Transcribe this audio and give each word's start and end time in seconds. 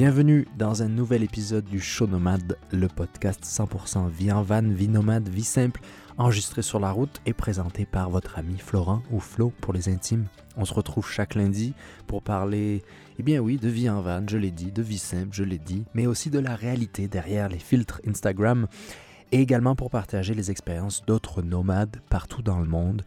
Bienvenue 0.00 0.48
dans 0.56 0.82
un 0.82 0.88
nouvel 0.88 1.22
épisode 1.22 1.66
du 1.66 1.78
Show 1.78 2.06
Nomade, 2.06 2.56
le 2.72 2.88
podcast 2.88 3.44
100% 3.44 4.08
vie 4.08 4.32
en 4.32 4.40
van, 4.40 4.62
vie 4.62 4.88
nomade, 4.88 5.28
vie 5.28 5.44
simple, 5.44 5.82
enregistré 6.16 6.62
sur 6.62 6.80
la 6.80 6.90
route 6.90 7.20
et 7.26 7.34
présenté 7.34 7.84
par 7.84 8.08
votre 8.08 8.38
ami 8.38 8.56
Florent 8.56 9.02
ou 9.10 9.20
Flo 9.20 9.52
pour 9.60 9.74
les 9.74 9.90
intimes. 9.90 10.24
On 10.56 10.64
se 10.64 10.72
retrouve 10.72 11.06
chaque 11.06 11.34
lundi 11.34 11.74
pour 12.06 12.22
parler, 12.22 12.82
eh 13.18 13.22
bien 13.22 13.40
oui, 13.40 13.58
de 13.58 13.68
vie 13.68 13.90
en 13.90 14.00
van, 14.00 14.24
je 14.26 14.38
l'ai 14.38 14.50
dit, 14.50 14.72
de 14.72 14.80
vie 14.80 14.96
simple, 14.96 15.32
je 15.32 15.44
l'ai 15.44 15.58
dit, 15.58 15.84
mais 15.92 16.06
aussi 16.06 16.30
de 16.30 16.38
la 16.38 16.56
réalité 16.56 17.06
derrière 17.06 17.50
les 17.50 17.58
filtres 17.58 18.00
Instagram 18.08 18.68
et 19.32 19.40
également 19.42 19.76
pour 19.76 19.90
partager 19.90 20.32
les 20.32 20.50
expériences 20.50 21.04
d'autres 21.04 21.42
nomades 21.42 21.98
partout 22.08 22.40
dans 22.40 22.58
le 22.58 22.66
monde 22.66 23.04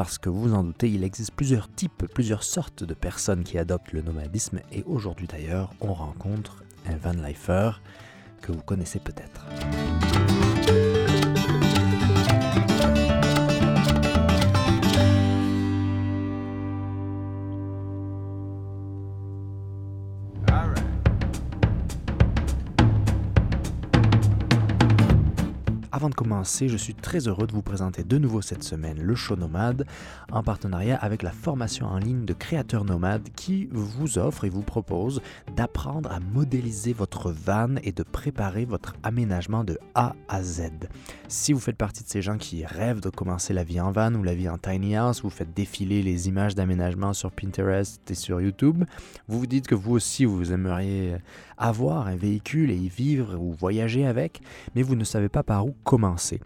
parce 0.00 0.16
que 0.16 0.30
vous 0.30 0.54
en 0.54 0.64
doutez, 0.64 0.88
il 0.88 1.04
existe 1.04 1.32
plusieurs 1.32 1.70
types, 1.70 2.06
plusieurs 2.14 2.42
sortes 2.42 2.84
de 2.84 2.94
personnes 2.94 3.44
qui 3.44 3.58
adoptent 3.58 3.92
le 3.92 4.00
nomadisme 4.00 4.60
et 4.72 4.82
aujourd'hui 4.84 5.26
d'ailleurs, 5.26 5.74
on 5.82 5.92
rencontre 5.92 6.64
un 6.86 6.96
van 6.96 7.12
lifer 7.12 7.72
que 8.40 8.50
vous 8.50 8.62
connaissez 8.62 8.98
peut-être. 8.98 9.44
Avant 26.00 26.08
de 26.08 26.14
commencer, 26.14 26.66
je 26.66 26.78
suis 26.78 26.94
très 26.94 27.28
heureux 27.28 27.46
de 27.46 27.52
vous 27.52 27.60
présenter 27.60 28.04
de 28.04 28.16
nouveau 28.16 28.40
cette 28.40 28.62
semaine 28.62 29.02
le 29.02 29.14
show 29.14 29.36
nomade 29.36 29.86
en 30.32 30.42
partenariat 30.42 30.96
avec 30.96 31.22
la 31.22 31.30
formation 31.30 31.84
en 31.84 31.98
ligne 31.98 32.24
de 32.24 32.32
créateurs 32.32 32.86
nomades 32.86 33.28
qui 33.36 33.68
vous 33.70 34.16
offre 34.16 34.46
et 34.46 34.48
vous 34.48 34.62
propose 34.62 35.20
d'apprendre 35.54 36.10
à 36.10 36.18
modéliser 36.18 36.94
votre 36.94 37.30
van 37.30 37.76
et 37.82 37.92
de 37.92 38.02
préparer 38.02 38.64
votre 38.64 38.94
aménagement 39.02 39.62
de 39.62 39.78
A 39.94 40.14
à 40.26 40.42
Z. 40.42 40.70
Si 41.28 41.52
vous 41.52 41.60
faites 41.60 41.76
partie 41.76 42.02
de 42.02 42.08
ces 42.08 42.22
gens 42.22 42.38
qui 42.38 42.64
rêvent 42.64 43.02
de 43.02 43.10
commencer 43.10 43.52
la 43.52 43.62
vie 43.62 43.78
en 43.78 43.92
van 43.92 44.14
ou 44.14 44.22
la 44.22 44.34
vie 44.34 44.48
en 44.48 44.56
tiny 44.56 44.96
house, 44.96 45.20
vous 45.20 45.28
faites 45.28 45.52
défiler 45.52 46.02
les 46.02 46.28
images 46.28 46.54
d'aménagement 46.54 47.12
sur 47.12 47.30
Pinterest 47.30 48.10
et 48.10 48.14
sur 48.14 48.40
YouTube, 48.40 48.84
vous 49.28 49.40
vous 49.40 49.46
dites 49.46 49.66
que 49.66 49.74
vous 49.74 49.92
aussi 49.92 50.24
vous 50.24 50.50
aimeriez 50.50 51.16
avoir 51.60 52.08
un 52.08 52.16
véhicule 52.16 52.70
et 52.70 52.76
y 52.76 52.88
vivre 52.88 53.36
ou 53.38 53.52
voyager 53.52 54.06
avec, 54.06 54.40
mais 54.74 54.82
vous 54.82 54.96
ne 54.96 55.04
savez 55.04 55.28
pas 55.28 55.42
par 55.42 55.66
où 55.66 55.76
commencer. 55.84 56.40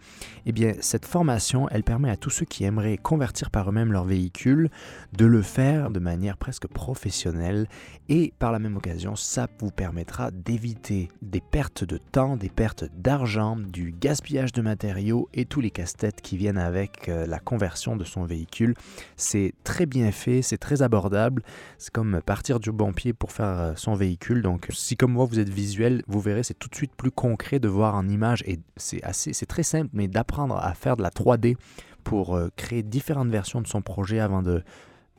Eh 0.45 0.51
bien, 0.51 0.73
cette 0.81 1.05
formation, 1.05 1.67
elle 1.69 1.83
permet 1.83 2.09
à 2.09 2.17
tous 2.17 2.29
ceux 2.29 2.45
qui 2.45 2.65
aimeraient 2.65 2.97
convertir 2.97 3.49
par 3.49 3.69
eux-mêmes 3.69 3.91
leur 3.91 4.03
véhicule 4.03 4.69
de 5.13 5.25
le 5.25 5.41
faire 5.41 5.89
de 5.89 5.99
manière 5.99 6.37
presque 6.37 6.67
professionnelle 6.67 7.67
et 8.09 8.33
par 8.37 8.51
la 8.51 8.59
même 8.59 8.77
occasion, 8.77 9.15
ça 9.15 9.47
vous 9.59 9.71
permettra 9.71 10.29
d'éviter 10.31 11.09
des 11.21 11.41
pertes 11.41 11.83
de 11.83 11.97
temps, 11.97 12.37
des 12.37 12.49
pertes 12.49 12.85
d'argent, 12.95 13.55
du 13.55 13.95
gaspillage 13.99 14.51
de 14.51 14.61
matériaux 14.61 15.29
et 15.33 15.45
tous 15.45 15.61
les 15.61 15.71
casse-têtes 15.71 16.21
qui 16.21 16.37
viennent 16.37 16.57
avec 16.57 17.09
euh, 17.09 17.25
la 17.25 17.39
conversion 17.39 17.95
de 17.95 18.03
son 18.03 18.25
véhicule. 18.25 18.75
C'est 19.15 19.53
très 19.63 19.85
bien 19.85 20.11
fait, 20.11 20.41
c'est 20.41 20.57
très 20.57 20.81
abordable, 20.81 21.41
c'est 21.77 21.91
comme 21.91 22.21
partir 22.25 22.59
du 22.59 22.71
bon 22.71 22.93
pied 22.93 23.13
pour 23.13 23.31
faire 23.31 23.59
euh, 23.59 23.73
son 23.75 23.95
véhicule. 23.95 24.41
Donc 24.41 24.67
si 24.71 24.97
comme 25.05 25.13
moi 25.13 25.25
vous 25.25 25.37
êtes 25.37 25.49
visuel, 25.49 26.01
vous 26.07 26.19
verrez 26.19 26.41
c'est 26.41 26.57
tout 26.57 26.67
de 26.67 26.73
suite 26.73 26.95
plus 26.95 27.11
concret 27.11 27.59
de 27.59 27.67
voir 27.67 27.93
en 27.93 28.07
image 28.07 28.41
et 28.47 28.57
c'est 28.75 29.03
assez 29.03 29.33
c'est 29.33 29.45
très 29.45 29.61
simple 29.61 29.91
mais 29.93 30.07
d'apprendre 30.07 30.57
à 30.57 30.73
faire 30.73 30.97
de 30.97 31.03
la 31.03 31.11
3D 31.11 31.57
pour 32.03 32.35
euh, 32.35 32.49
créer 32.55 32.81
différentes 32.81 33.29
versions 33.29 33.61
de 33.61 33.67
son 33.67 33.83
projet 33.83 34.19
avant 34.19 34.41
de 34.41 34.63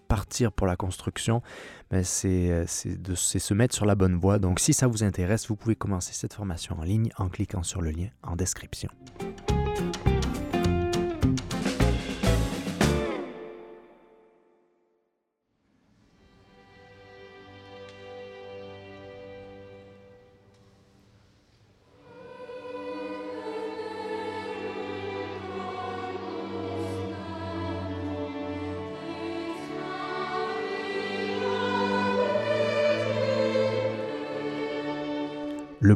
partir 0.09 0.51
pour 0.51 0.67
la 0.67 0.75
construction, 0.75 1.41
ben, 1.93 2.03
c'est 2.03 2.67
se 2.67 3.55
mettre 3.55 3.77
sur 3.77 3.87
la 3.87 3.95
bonne 3.95 4.17
voie. 4.17 4.41
Donc 4.41 4.59
si 4.59 4.73
ça 4.73 4.89
vous 4.89 5.05
intéresse, 5.05 5.47
vous 5.47 5.55
pouvez 5.55 5.77
commencer 5.77 6.13
cette 6.15 6.35
formation 6.35 6.77
en 6.81 6.83
ligne 6.83 7.11
en 7.17 7.29
cliquant 7.29 7.63
sur 7.63 7.81
le 7.81 7.91
lien 7.93 8.09
en 8.25 8.35
description. 8.35 8.91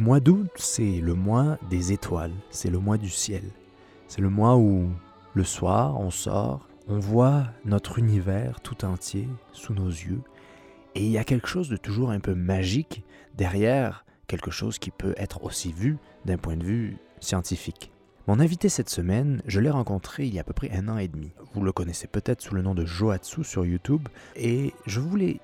Le 0.01 0.07
mois 0.07 0.21
d'août, 0.21 0.49
c'est 0.55 0.99
le 1.03 1.13
mois 1.13 1.59
des 1.69 1.93
étoiles, 1.93 2.33
c'est 2.49 2.71
le 2.71 2.79
mois 2.79 2.97
du 2.97 3.11
ciel. 3.11 3.43
C'est 4.09 4.23
le 4.23 4.31
mois 4.31 4.57
où, 4.57 4.89
le 5.35 5.45
soir, 5.45 6.01
on 6.01 6.11
sort, 6.11 6.67
on 6.89 6.99
voit 6.99 7.49
notre 7.67 7.99
univers 7.99 8.63
tout 8.63 8.87
entier 8.87 9.29
sous 9.53 9.75
nos 9.75 9.89
yeux, 9.89 10.23
et 10.95 11.05
il 11.05 11.11
y 11.11 11.19
a 11.19 11.25
quelque 11.25 11.49
chose 11.49 11.69
de 11.69 11.77
toujours 11.77 12.13
un 12.13 12.19
peu 12.19 12.35
magique 12.35 13.05
derrière 13.37 14.07
quelque 14.27 14.51
chose 14.51 14.79
qui 14.79 14.91
peut 14.91 15.13
être 15.19 15.45
aussi 15.45 15.71
vu 15.71 15.99
d'un 16.25 16.39
point 16.39 16.57
de 16.57 16.65
vue 16.65 16.97
scientifique. 17.21 17.93
Mon 18.27 18.41
invité 18.41 18.71
cette 18.71 18.89
semaine, 18.89 19.43
je 19.45 19.61
l'ai 19.61 19.69
rencontré 19.69 20.25
il 20.25 20.33
y 20.33 20.39
a 20.39 20.41
à 20.41 20.45
peu 20.45 20.55
près 20.55 20.71
un 20.71 20.89
an 20.89 20.97
et 20.97 21.09
demi. 21.09 21.33
Vous 21.53 21.63
le 21.63 21.73
connaissez 21.73 22.07
peut-être 22.07 22.41
sous 22.41 22.55
le 22.55 22.63
nom 22.63 22.75
de 22.75 22.87
Joatsu 22.87 23.45
sur 23.45 23.67
YouTube, 23.67 24.09
et 24.35 24.73
je 24.87 24.99
voulais 24.99 25.41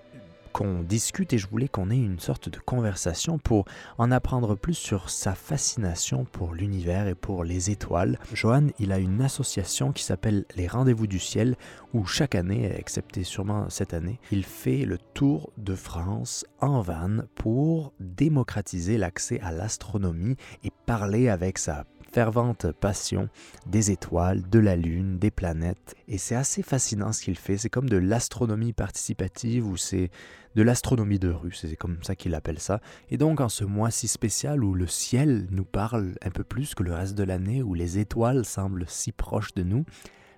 qu'on 0.56 0.80
discute 0.80 1.34
et 1.34 1.38
je 1.38 1.48
voulais 1.48 1.68
qu'on 1.68 1.90
ait 1.90 1.98
une 1.98 2.18
sorte 2.18 2.48
de 2.48 2.58
conversation 2.58 3.36
pour 3.36 3.66
en 3.98 4.10
apprendre 4.10 4.54
plus 4.54 4.72
sur 4.72 5.10
sa 5.10 5.34
fascination 5.34 6.24
pour 6.24 6.54
l'univers 6.54 7.08
et 7.08 7.14
pour 7.14 7.44
les 7.44 7.68
étoiles. 7.68 8.18
Johan, 8.32 8.68
il 8.78 8.90
a 8.90 8.98
une 8.98 9.20
association 9.20 9.92
qui 9.92 10.02
s'appelle 10.02 10.46
les 10.56 10.66
Rendez-vous 10.66 11.06
du 11.06 11.18
Ciel 11.18 11.56
où 11.92 12.06
chaque 12.06 12.34
année, 12.34 12.72
excepté 12.74 13.22
sûrement 13.22 13.68
cette 13.68 13.92
année, 13.92 14.18
il 14.32 14.46
fait 14.46 14.86
le 14.86 14.96
tour 15.12 15.52
de 15.58 15.74
France 15.74 16.46
en 16.62 16.80
van 16.80 17.18
pour 17.34 17.92
démocratiser 18.00 18.96
l'accès 18.96 19.38
à 19.42 19.52
l'astronomie 19.52 20.36
et 20.64 20.72
parler 20.86 21.28
avec 21.28 21.58
sa 21.58 21.84
fervente 22.16 22.72
passion 22.72 23.28
des 23.66 23.90
étoiles, 23.90 24.48
de 24.48 24.58
la 24.58 24.74
Lune, 24.74 25.18
des 25.18 25.30
planètes. 25.30 25.94
Et 26.08 26.16
c'est 26.16 26.34
assez 26.34 26.62
fascinant 26.62 27.12
ce 27.12 27.20
qu'il 27.20 27.36
fait. 27.36 27.58
C'est 27.58 27.68
comme 27.68 27.90
de 27.90 27.98
l'astronomie 27.98 28.72
participative 28.72 29.66
ou 29.66 29.76
c'est 29.76 30.10
de 30.56 30.62
l'astronomie 30.62 31.18
de 31.18 31.28
rue, 31.28 31.52
c'est 31.52 31.76
comme 31.76 31.98
ça 32.02 32.16
qu'il 32.16 32.34
appelle 32.34 32.58
ça. 32.58 32.80
Et 33.10 33.18
donc 33.18 33.40
en 33.40 33.50
ce 33.50 33.62
mois 33.62 33.90
si 33.90 34.08
spécial 34.08 34.64
où 34.64 34.72
le 34.72 34.86
ciel 34.86 35.46
nous 35.50 35.66
parle 35.66 36.14
un 36.22 36.30
peu 36.30 36.44
plus 36.44 36.74
que 36.74 36.82
le 36.82 36.94
reste 36.94 37.14
de 37.14 37.22
l'année, 37.22 37.62
où 37.62 37.74
les 37.74 37.98
étoiles 37.98 38.46
semblent 38.46 38.86
si 38.88 39.12
proches 39.12 39.54
de 39.54 39.62
nous, 39.62 39.84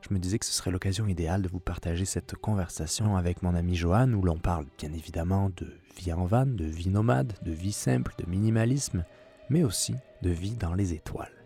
je 0.06 0.12
me 0.12 0.18
disais 0.18 0.38
que 0.38 0.46
ce 0.46 0.52
serait 0.52 0.72
l'occasion 0.72 1.06
idéale 1.06 1.42
de 1.42 1.48
vous 1.48 1.60
partager 1.60 2.04
cette 2.04 2.34
conversation 2.34 3.16
avec 3.16 3.42
mon 3.42 3.54
ami 3.54 3.76
Johan, 3.76 4.12
où 4.12 4.22
l'on 4.22 4.38
parle 4.38 4.66
bien 4.76 4.92
évidemment 4.92 5.50
de 5.56 5.72
vie 5.96 6.12
en 6.12 6.26
van, 6.26 6.46
de 6.46 6.64
vie 6.64 6.88
nomade, 6.88 7.34
de 7.42 7.52
vie 7.52 7.72
simple, 7.72 8.14
de 8.18 8.28
minimalisme, 8.28 9.04
mais 9.50 9.62
aussi 9.62 9.94
de 10.22 10.30
vie 10.30 10.56
dans 10.56 10.74
les 10.74 10.94
étoiles. 10.94 11.37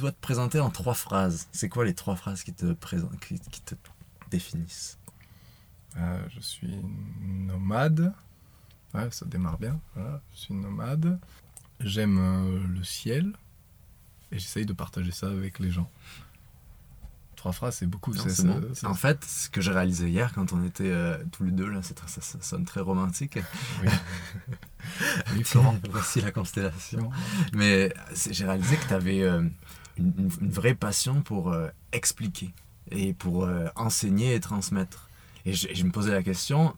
Dois 0.00 0.12
te 0.12 0.20
présenter 0.20 0.60
en 0.60 0.70
trois 0.70 0.94
phrases, 0.94 1.48
c'est 1.52 1.68
quoi 1.68 1.84
les 1.84 1.94
trois 1.94 2.16
phrases 2.16 2.42
qui 2.42 2.52
te, 2.52 2.72
présentent, 2.72 3.18
qui, 3.20 3.38
qui 3.38 3.60
te 3.62 3.74
définissent? 4.30 4.98
Euh, 5.96 6.22
je 6.34 6.40
suis 6.40 6.76
nomade. 7.22 8.12
Ouais, 8.94 9.08
ça 9.10 9.26
démarre 9.26 9.58
bien. 9.58 9.80
Voilà, 9.94 10.20
je 10.34 10.40
suis 10.40 10.54
nomade. 10.54 11.18
J'aime 11.80 12.18
euh, 12.18 12.66
le 12.66 12.84
ciel. 12.84 13.32
Et 14.32 14.38
j'essaye 14.38 14.66
de 14.66 14.72
partager 14.72 15.10
ça 15.10 15.28
avec 15.28 15.58
les 15.58 15.70
gens. 15.70 15.90
Trois 17.34 17.52
phrases, 17.52 17.76
c'est 17.76 17.86
beaucoup. 17.86 18.12
Non, 18.12 18.22
bon. 18.22 18.28
c'est- 18.74 18.86
En 18.86 18.94
fait, 18.94 19.24
ce 19.24 19.48
que 19.48 19.60
j'ai 19.60 19.72
réalisé 19.72 20.08
hier 20.10 20.32
quand 20.34 20.52
on 20.52 20.62
était 20.62 20.90
euh, 20.90 21.16
tous 21.32 21.42
les 21.42 21.50
deux, 21.52 21.68
là, 21.68 21.80
c'est 21.82 21.94
très- 21.94 22.06
ça, 22.08 22.20
ça 22.20 22.38
sonne 22.42 22.64
très 22.64 22.80
romantique. 22.80 23.38
Oui. 23.82 23.88
Oui, 25.34 25.44
Florent, 25.44 25.76
voici 25.90 26.20
la 26.20 26.32
constellation. 26.32 27.10
Mais 27.52 27.92
j'ai 28.30 28.44
réalisé 28.44 28.76
que 28.76 28.86
tu 28.88 28.94
avais 28.94 29.22
une, 30.00 30.28
vraie 30.48 30.74
passion 30.74 31.22
pour 31.22 31.52
euh, 31.52 31.68
expliquer 31.92 32.50
et 32.90 33.12
pour 33.12 33.44
euh, 33.44 33.66
enseigner 33.76 34.34
et 34.34 34.40
transmettre. 34.40 35.08
Et 35.46 35.52
je, 35.52 35.68
je 35.72 35.84
me 35.84 35.90
posais 35.90 36.12
la 36.12 36.22
question, 36.22 36.74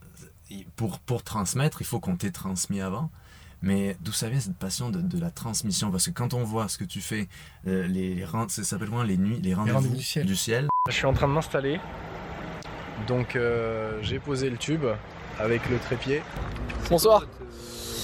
pour, 0.76 0.98
pour 1.00 1.22
transmettre, 1.22 1.80
il 1.80 1.86
faut 1.86 2.00
qu'on 2.00 2.16
t'ait 2.16 2.30
transmis 2.30 2.80
avant. 2.80 3.10
Mais 3.62 3.96
d'où 4.00 4.10
ça 4.10 4.28
vient 4.28 4.40
cette 4.40 4.56
passion 4.56 4.90
de, 4.90 5.00
de 5.00 5.20
la 5.20 5.30
transmission? 5.30 5.90
Parce 5.92 6.06
que 6.06 6.10
quand 6.10 6.34
on 6.34 6.42
voit 6.42 6.68
ce 6.68 6.78
que 6.78 6.84
tu 6.84 7.00
fais, 7.00 7.28
euh, 7.68 7.86
les, 7.86 8.26
ça 8.48 8.64
s'appelle 8.64 8.88
comment? 8.88 9.04
Les 9.04 9.16
nuits, 9.16 9.40
les 9.40 9.54
rendez-vous 9.54 9.94
du 9.96 10.02
ciel. 10.02 10.26
du 10.26 10.34
ciel. 10.34 10.68
Je 10.88 10.94
suis 10.94 11.06
en 11.06 11.12
train 11.12 11.28
de 11.28 11.32
m'installer. 11.32 11.80
Donc 13.06 13.36
euh, 13.36 13.98
j'ai 14.02 14.18
posé 14.18 14.50
le 14.50 14.56
tube 14.56 14.84
avec 15.38 15.68
le 15.70 15.78
trépied. 15.78 16.22
Bonsoir. 16.90 17.26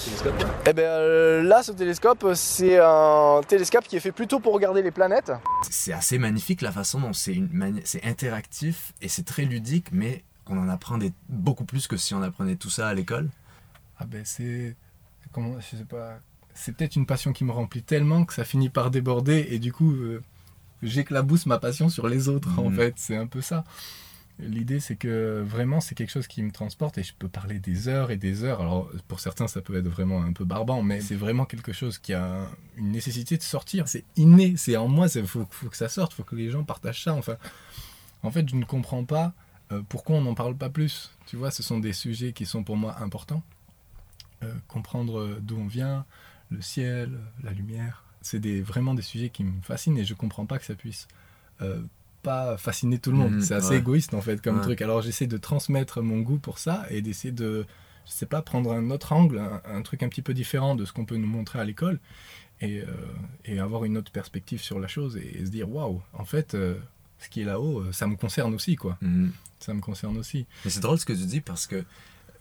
Télescope 0.08 0.44
Eh 0.66 0.72
ben 0.72 0.82
euh, 0.82 1.43
là, 1.43 1.62
ce 1.62 1.72
télescope, 1.72 2.26
c'est 2.34 2.78
un 2.81 3.40
télescope 3.46 3.87
qui 3.87 3.96
est 3.96 4.00
fait 4.00 4.12
plutôt 4.12 4.40
pour 4.40 4.55
regarder 4.55 4.82
les 4.82 4.90
planètes. 4.90 5.32
C'est 5.70 5.93
assez 5.93 6.19
magnifique 6.19 6.62
la 6.62 6.72
façon 6.72 7.00
dont 7.00 7.12
c'est 7.12 7.34
une 7.34 7.81
c'est 7.84 8.05
interactif 8.05 8.93
et 9.02 9.08
c'est 9.08 9.25
très 9.25 9.44
ludique, 9.44 9.88
mais 9.93 10.25
on 10.46 10.58
en 10.58 10.69
apprend 10.69 10.99
des... 10.99 11.12
beaucoup 11.28 11.64
plus 11.64 11.87
que 11.87 11.96
si 11.96 12.14
on 12.14 12.22
apprenait 12.22 12.56
tout 12.56 12.70
ça 12.70 12.88
à 12.88 12.94
l'école. 12.94 13.28
Ah 14.00 14.05
ben 14.06 14.22
c'est 14.25 14.76
comment 15.32 15.58
je 15.60 15.76
sais 15.76 15.84
pas 15.84 16.19
c'est 16.54 16.72
peut-être 16.75 16.96
une 16.96 17.06
passion 17.06 17.32
qui 17.32 17.44
me 17.44 17.52
remplit 17.52 17.82
tellement 17.82 18.25
que 18.25 18.32
ça 18.32 18.44
finit 18.44 18.69
par 18.70 18.90
déborder 18.90 19.46
et 19.50 19.58
du 19.58 19.72
coup 19.72 19.93
euh, 19.93 20.22
j'éclabousse 20.82 21.46
ma 21.46 21.58
passion 21.58 21.88
sur 21.88 22.08
les 22.08 22.28
autres 22.28 22.49
en 22.58 22.70
Mhm. 22.70 22.76
fait 22.76 22.94
c'est 22.96 23.16
un 23.16 23.26
peu 23.26 23.40
ça 23.40 23.64
l'idée 24.38 24.81
c'est 24.81 24.96
que 24.96 25.43
vraiment 25.46 25.81
c'est 25.81 25.94
quelque 25.94 26.11
chose 26.11 26.26
qui 26.26 26.43
me 26.43 26.50
transporte 26.50 26.99
et 26.99 27.02
je 27.02 27.12
peux 27.19 27.29
parler 27.29 27.58
des 27.58 27.88
heures 27.88 28.11
et 28.11 28.17
des 28.17 28.44
heures. 28.44 28.61
Alors 28.61 28.90
pour 29.08 29.20
certains 29.20 29.49
ça 29.49 29.61
peut 29.61 29.76
être 29.76 29.88
vraiment 29.88 30.23
un 30.23 30.32
peu 30.32 30.44
barbant 30.44 30.82
mais 30.82 31.00
c'est 31.00 31.17
vraiment 31.17 31.44
quelque 31.44 31.73
chose 31.73 31.99
qui 31.99 32.14
a 32.14 32.49
une 32.76 32.93
nécessité 32.93 33.37
de 33.37 33.43
sortir. 33.43 33.88
C'est 33.88 34.05
inné 34.17 34.55
c'est 34.56 34.76
en 34.76 34.88
moi 34.88 35.06
il 35.14 35.26
faut, 35.26 35.46
faut 35.50 35.69
que 35.69 35.76
ça 35.76 35.88
sorte 35.88 36.12
faut 36.12 36.25
que 36.25 36.37
les 36.37 36.50
gens 36.50 36.64
partagent 36.64 37.05
ça. 37.05 37.14
Enfin 37.14 37.37
en 38.23 38.31
fait 38.31 38.49
je 38.49 38.56
ne 38.56 38.64
comprends 38.64 39.05
pas 39.05 39.32
euh, 39.73 39.82
pourquoi 39.88 40.17
on 40.17 40.23
n'en 40.23 40.35
parle 40.35 40.56
pas 40.56 40.70
plus. 40.70 41.11
Tu 41.26 41.37
vois 41.37 41.50
ce 41.50 41.62
sont 41.62 41.79
des 41.79 41.93
sujets 41.93 42.32
qui 42.32 42.46
sont 42.46 42.62
pour 42.62 42.76
moi 42.76 43.00
importants. 43.00 43.43
Euh, 44.44 44.55
comprendre 44.69 45.38
d'où 45.40 45.58
on 45.58 45.67
vient, 45.67 46.05
le 46.50 46.62
ciel, 46.62 47.19
la 47.43 47.52
lumière. 47.52 48.05
C'est 48.23 48.38
des, 48.38 48.62
vraiment 48.62 48.94
des 48.94 49.02
sujets 49.02 49.31
qui 49.31 49.43
me 49.43 49.61
fascinent 49.62 49.99
et 49.99 50.05
je 50.05 50.14
comprends 50.14 50.46
pas 50.46 50.58
que 50.58 50.64
ça 50.64 50.75
puisse 50.75 51.08
euh, 51.61 51.82
pas 52.28 52.56
fasciner 52.58 52.98
tout 52.98 53.10
le 53.10 53.16
monde. 53.19 53.34
Mhm, 53.34 53.40
c'est 53.42 53.54
assez 53.54 53.70
ouais. 53.70 53.78
égoïste 53.78 54.12
en 54.14 54.20
fait 54.20 54.40
comme 54.42 54.56
Ouais. 54.56 54.62
truc. 54.62 54.82
Alors 54.82 55.00
j'essaie 55.02 55.26
de 55.26 55.38
transmettre 55.38 56.02
mon 56.02 56.20
goût 56.20 56.38
pour 56.38 56.58
ça 56.58 56.84
et 56.90 57.00
d'essayer 57.02 57.32
de, 57.32 57.64
je 58.06 58.12
sais 58.12 58.26
pas, 58.26 58.42
prendre 58.42 58.72
un 58.72 58.90
autre 58.90 59.12
angle, 59.12 59.38
un, 59.38 59.62
un 59.78 59.82
truc 59.82 60.02
un 60.02 60.08
petit 60.08 60.22
peu 60.22 60.34
différent 60.34 60.75
de 60.75 60.84
ce 60.84 60.92
qu'on 60.92 61.04
peut 61.06 61.16
nous 61.16 61.26
montrer 61.38 61.58
à 61.58 61.64
l'école 61.64 61.98
et, 62.60 62.80
euh, 62.80 62.86
et 63.44 63.60
avoir 63.60 63.84
une 63.84 63.96
autre 63.96 64.12
perspective 64.12 64.60
sur 64.60 64.78
la 64.78 64.88
chose 64.88 65.16
et, 65.16 65.38
et 65.40 65.46
se 65.46 65.50
dire 65.50 65.69
waouh, 65.70 66.00
en 66.12 66.25
fait, 66.25 66.54
euh, 66.54 66.75
ce 67.19 67.28
qui 67.28 67.40
est 67.42 67.44
là-haut, 67.44 67.80
euh, 67.80 67.92
ça 67.92 68.06
me 68.06 68.16
concerne 68.16 68.54
aussi 68.54 68.76
quoi. 68.76 68.98
Mhm. 69.00 69.32
Ça 69.60 69.75
me 69.75 69.80
concerne 69.80 70.16
aussi. 70.19 70.46
Mais 70.64 70.70
c'est 70.70 70.80
drôle 70.80 70.98
ce 70.98 71.06
que 71.06 71.12
tu 71.14 71.26
dis 71.26 71.40
parce 71.40 71.66
que 71.66 71.84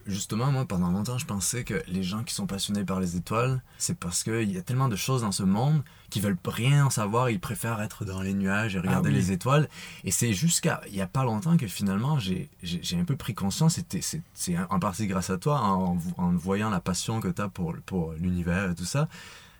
justement, 0.07 0.51
moi, 0.51 0.65
pendant 0.65 0.89
longtemps, 0.89 1.17
je 1.17 1.25
pensais 1.25 1.63
que 1.63 1.81
les 1.87 2.03
gens 2.03 2.23
qui 2.23 2.33
sont 2.33 2.47
passionnés 2.47 2.83
par 2.83 2.99
les 2.99 3.15
étoiles, 3.15 3.61
c'est 3.77 3.97
parce 3.97 4.23
qu'il 4.23 4.51
y 4.51 4.57
a 4.57 4.61
tellement 4.61 4.87
de 4.87 4.95
choses 4.95 5.21
dans 5.21 5.31
ce 5.31 5.43
monde 5.43 5.83
qui 6.09 6.19
veulent 6.19 6.37
rien 6.45 6.85
en 6.85 6.89
savoir, 6.89 7.29
ils 7.29 7.39
préfèrent 7.39 7.81
être 7.81 8.05
dans 8.05 8.21
les 8.21 8.33
nuages 8.33 8.75
et 8.75 8.79
regarder 8.79 9.09
oui. 9.09 9.15
les 9.15 9.31
étoiles. 9.31 9.67
Et 10.03 10.11
c'est 10.11 10.33
jusqu'à 10.33 10.81
il 10.87 10.95
y 10.95 11.01
a 11.01 11.07
pas 11.07 11.23
longtemps 11.23 11.57
que 11.57 11.67
finalement, 11.67 12.17
j'ai 12.19 12.49
un 12.93 13.03
peu 13.03 13.15
pris 13.15 13.33
conscience, 13.33 13.79
c'est 13.99 14.23
c'est 14.33 14.57
en 14.69 14.79
partie 14.79 15.07
grâce 15.07 15.29
à 15.29 15.37
toi, 15.37 15.61
en, 15.61 15.97
en 16.17 16.31
voyant 16.31 16.69
la 16.69 16.79
passion 16.79 17.19
que 17.19 17.27
tu 17.27 17.41
as 17.41 17.49
pour, 17.49 17.75
pour 17.85 18.13
l'univers 18.13 18.71
et 18.71 18.75
tout 18.75 18.85
ça. 18.85 19.07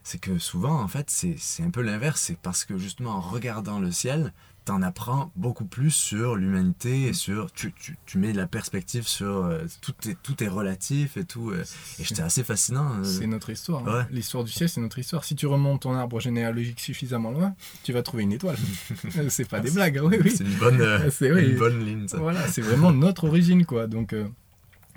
C'est 0.10 0.20
que 0.20 0.38
souvent, 0.38 0.80
en 0.82 0.88
fait, 0.88 1.10
c'est 1.10 1.64
un 1.64 1.70
peu 1.70 1.82
l'inverse. 1.82 2.22
C'est 2.22 2.38
parce 2.38 2.64
que 2.64 2.78
justement, 2.78 3.10
en 3.18 3.20
regardant 3.20 3.78
le 3.78 3.92
ciel, 3.92 4.32
t'en 4.64 4.82
apprends 4.82 5.34
beaucoup 5.36 5.66
plus 5.66 5.92
sur 5.92 6.38
l'humanité 6.38 7.08
et 7.08 7.14
sur 7.14 7.52
tu, 7.52 7.74
tu, 7.74 7.98
tu 8.06 8.18
mets 8.18 8.32
de 8.32 8.38
la 8.38 8.48
perspective 8.48 9.06
sur 9.06 9.44
euh, 9.44 9.66
tout 9.82 9.94
est 10.08 10.16
tout 10.24 10.42
est 10.42 10.48
relatif 10.48 11.18
et 11.18 11.26
tout 11.26 11.52
euh, 11.52 11.62
et 12.00 12.06
c'était 12.06 12.22
assez 12.22 12.46
fascinant 12.46 13.00
euh. 13.00 13.04
C'est 13.04 13.28
notre 13.28 13.50
histoire. 13.50 13.86
hein. 13.86 14.08
L'histoire 14.10 14.46
du 14.46 14.52
ciel, 14.54 14.70
c'est 14.70 14.80
notre 14.80 14.98
histoire. 14.98 15.26
Si 15.26 15.36
tu 15.36 15.46
remontes 15.46 15.82
ton 15.82 15.94
arbre 15.94 16.22
généalogique 16.22 16.80
suffisamment 16.80 17.32
loin, 17.32 17.54
tu 17.84 17.92
vas 17.92 18.02
trouver 18.02 18.24
une 18.24 18.32
étoile. 18.32 18.58
c'est 19.28 19.50
pas 19.50 19.60
des 19.60 19.72
blagues, 19.72 19.98
hein, 19.98 20.04
oui, 20.06 20.20
oui. 20.24 20.32
c'est 20.32 20.46
une 20.46 20.56
bonne 20.56 20.82
oui. 21.22 21.52
une 21.52 21.58
bonne 21.58 21.86
ligne 21.86 22.08
ça 22.08 22.18
Voilà, 22.18 22.48
c'est 22.48 22.62
vraiment 22.62 22.94
notre 22.94 23.26
origine, 23.26 23.66
quoi. 23.66 23.88
Donc, 23.88 24.16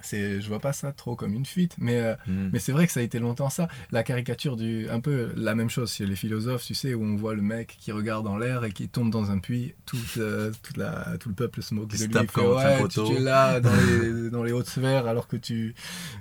c'est, 0.02 0.40
je 0.40 0.48
vois 0.48 0.60
pas 0.60 0.72
ça 0.72 0.92
trop 0.92 1.16
comme 1.16 1.34
une 1.34 1.46
fuite, 1.46 1.74
mais, 1.78 2.00
euh, 2.00 2.14
Mhm. 2.26 2.50
mais 2.52 2.58
c'est 2.58 2.72
vrai 2.72 2.86
que 2.86 2.92
ça 2.92 3.00
a 3.00 3.02
été 3.02 3.18
longtemps 3.18 3.50
ça. 3.50 3.68
La 3.90 4.02
caricature 4.02 4.56
du, 4.56 4.88
un 4.88 5.00
peu 5.00 5.32
la 5.36 5.54
même 5.54 5.70
chose 5.70 5.92
chez 5.92 6.06
les 6.06 6.16
philosophes, 6.16 6.64
tu 6.64 6.74
sais, 6.74 6.94
où 6.94 7.02
on 7.04 7.16
voit 7.16 7.34
le 7.34 7.42
mec 7.42 7.76
qui 7.80 7.92
regarde 7.92 8.26
en 8.26 8.36
l'air 8.38 8.64
et 8.64 8.72
qui 8.72 8.88
tombe 8.88 9.10
dans 9.10 9.30
un 9.30 9.38
puits, 9.38 9.74
tout, 9.86 9.96
euh, 10.18 10.52
toute 10.62 10.76
la, 10.76 11.16
tout 11.18 11.28
le 11.28 11.34
peuple 11.34 11.62
se 11.62 11.74
moque 11.74 11.88
de 11.88 11.96
lui. 12.06 12.12
fait, 12.28 12.40
ouais, 12.68 12.88
tu, 12.88 13.00
tu 13.04 13.12
es 13.16 13.20
là 13.20 13.60
dans 13.60 13.74
les, 13.74 14.30
dans 14.30 14.42
les 14.44 14.52
hautes 14.52 14.68
sphères 14.68 15.06
alors 15.06 15.28
que 15.28 15.36
tu, 15.36 15.74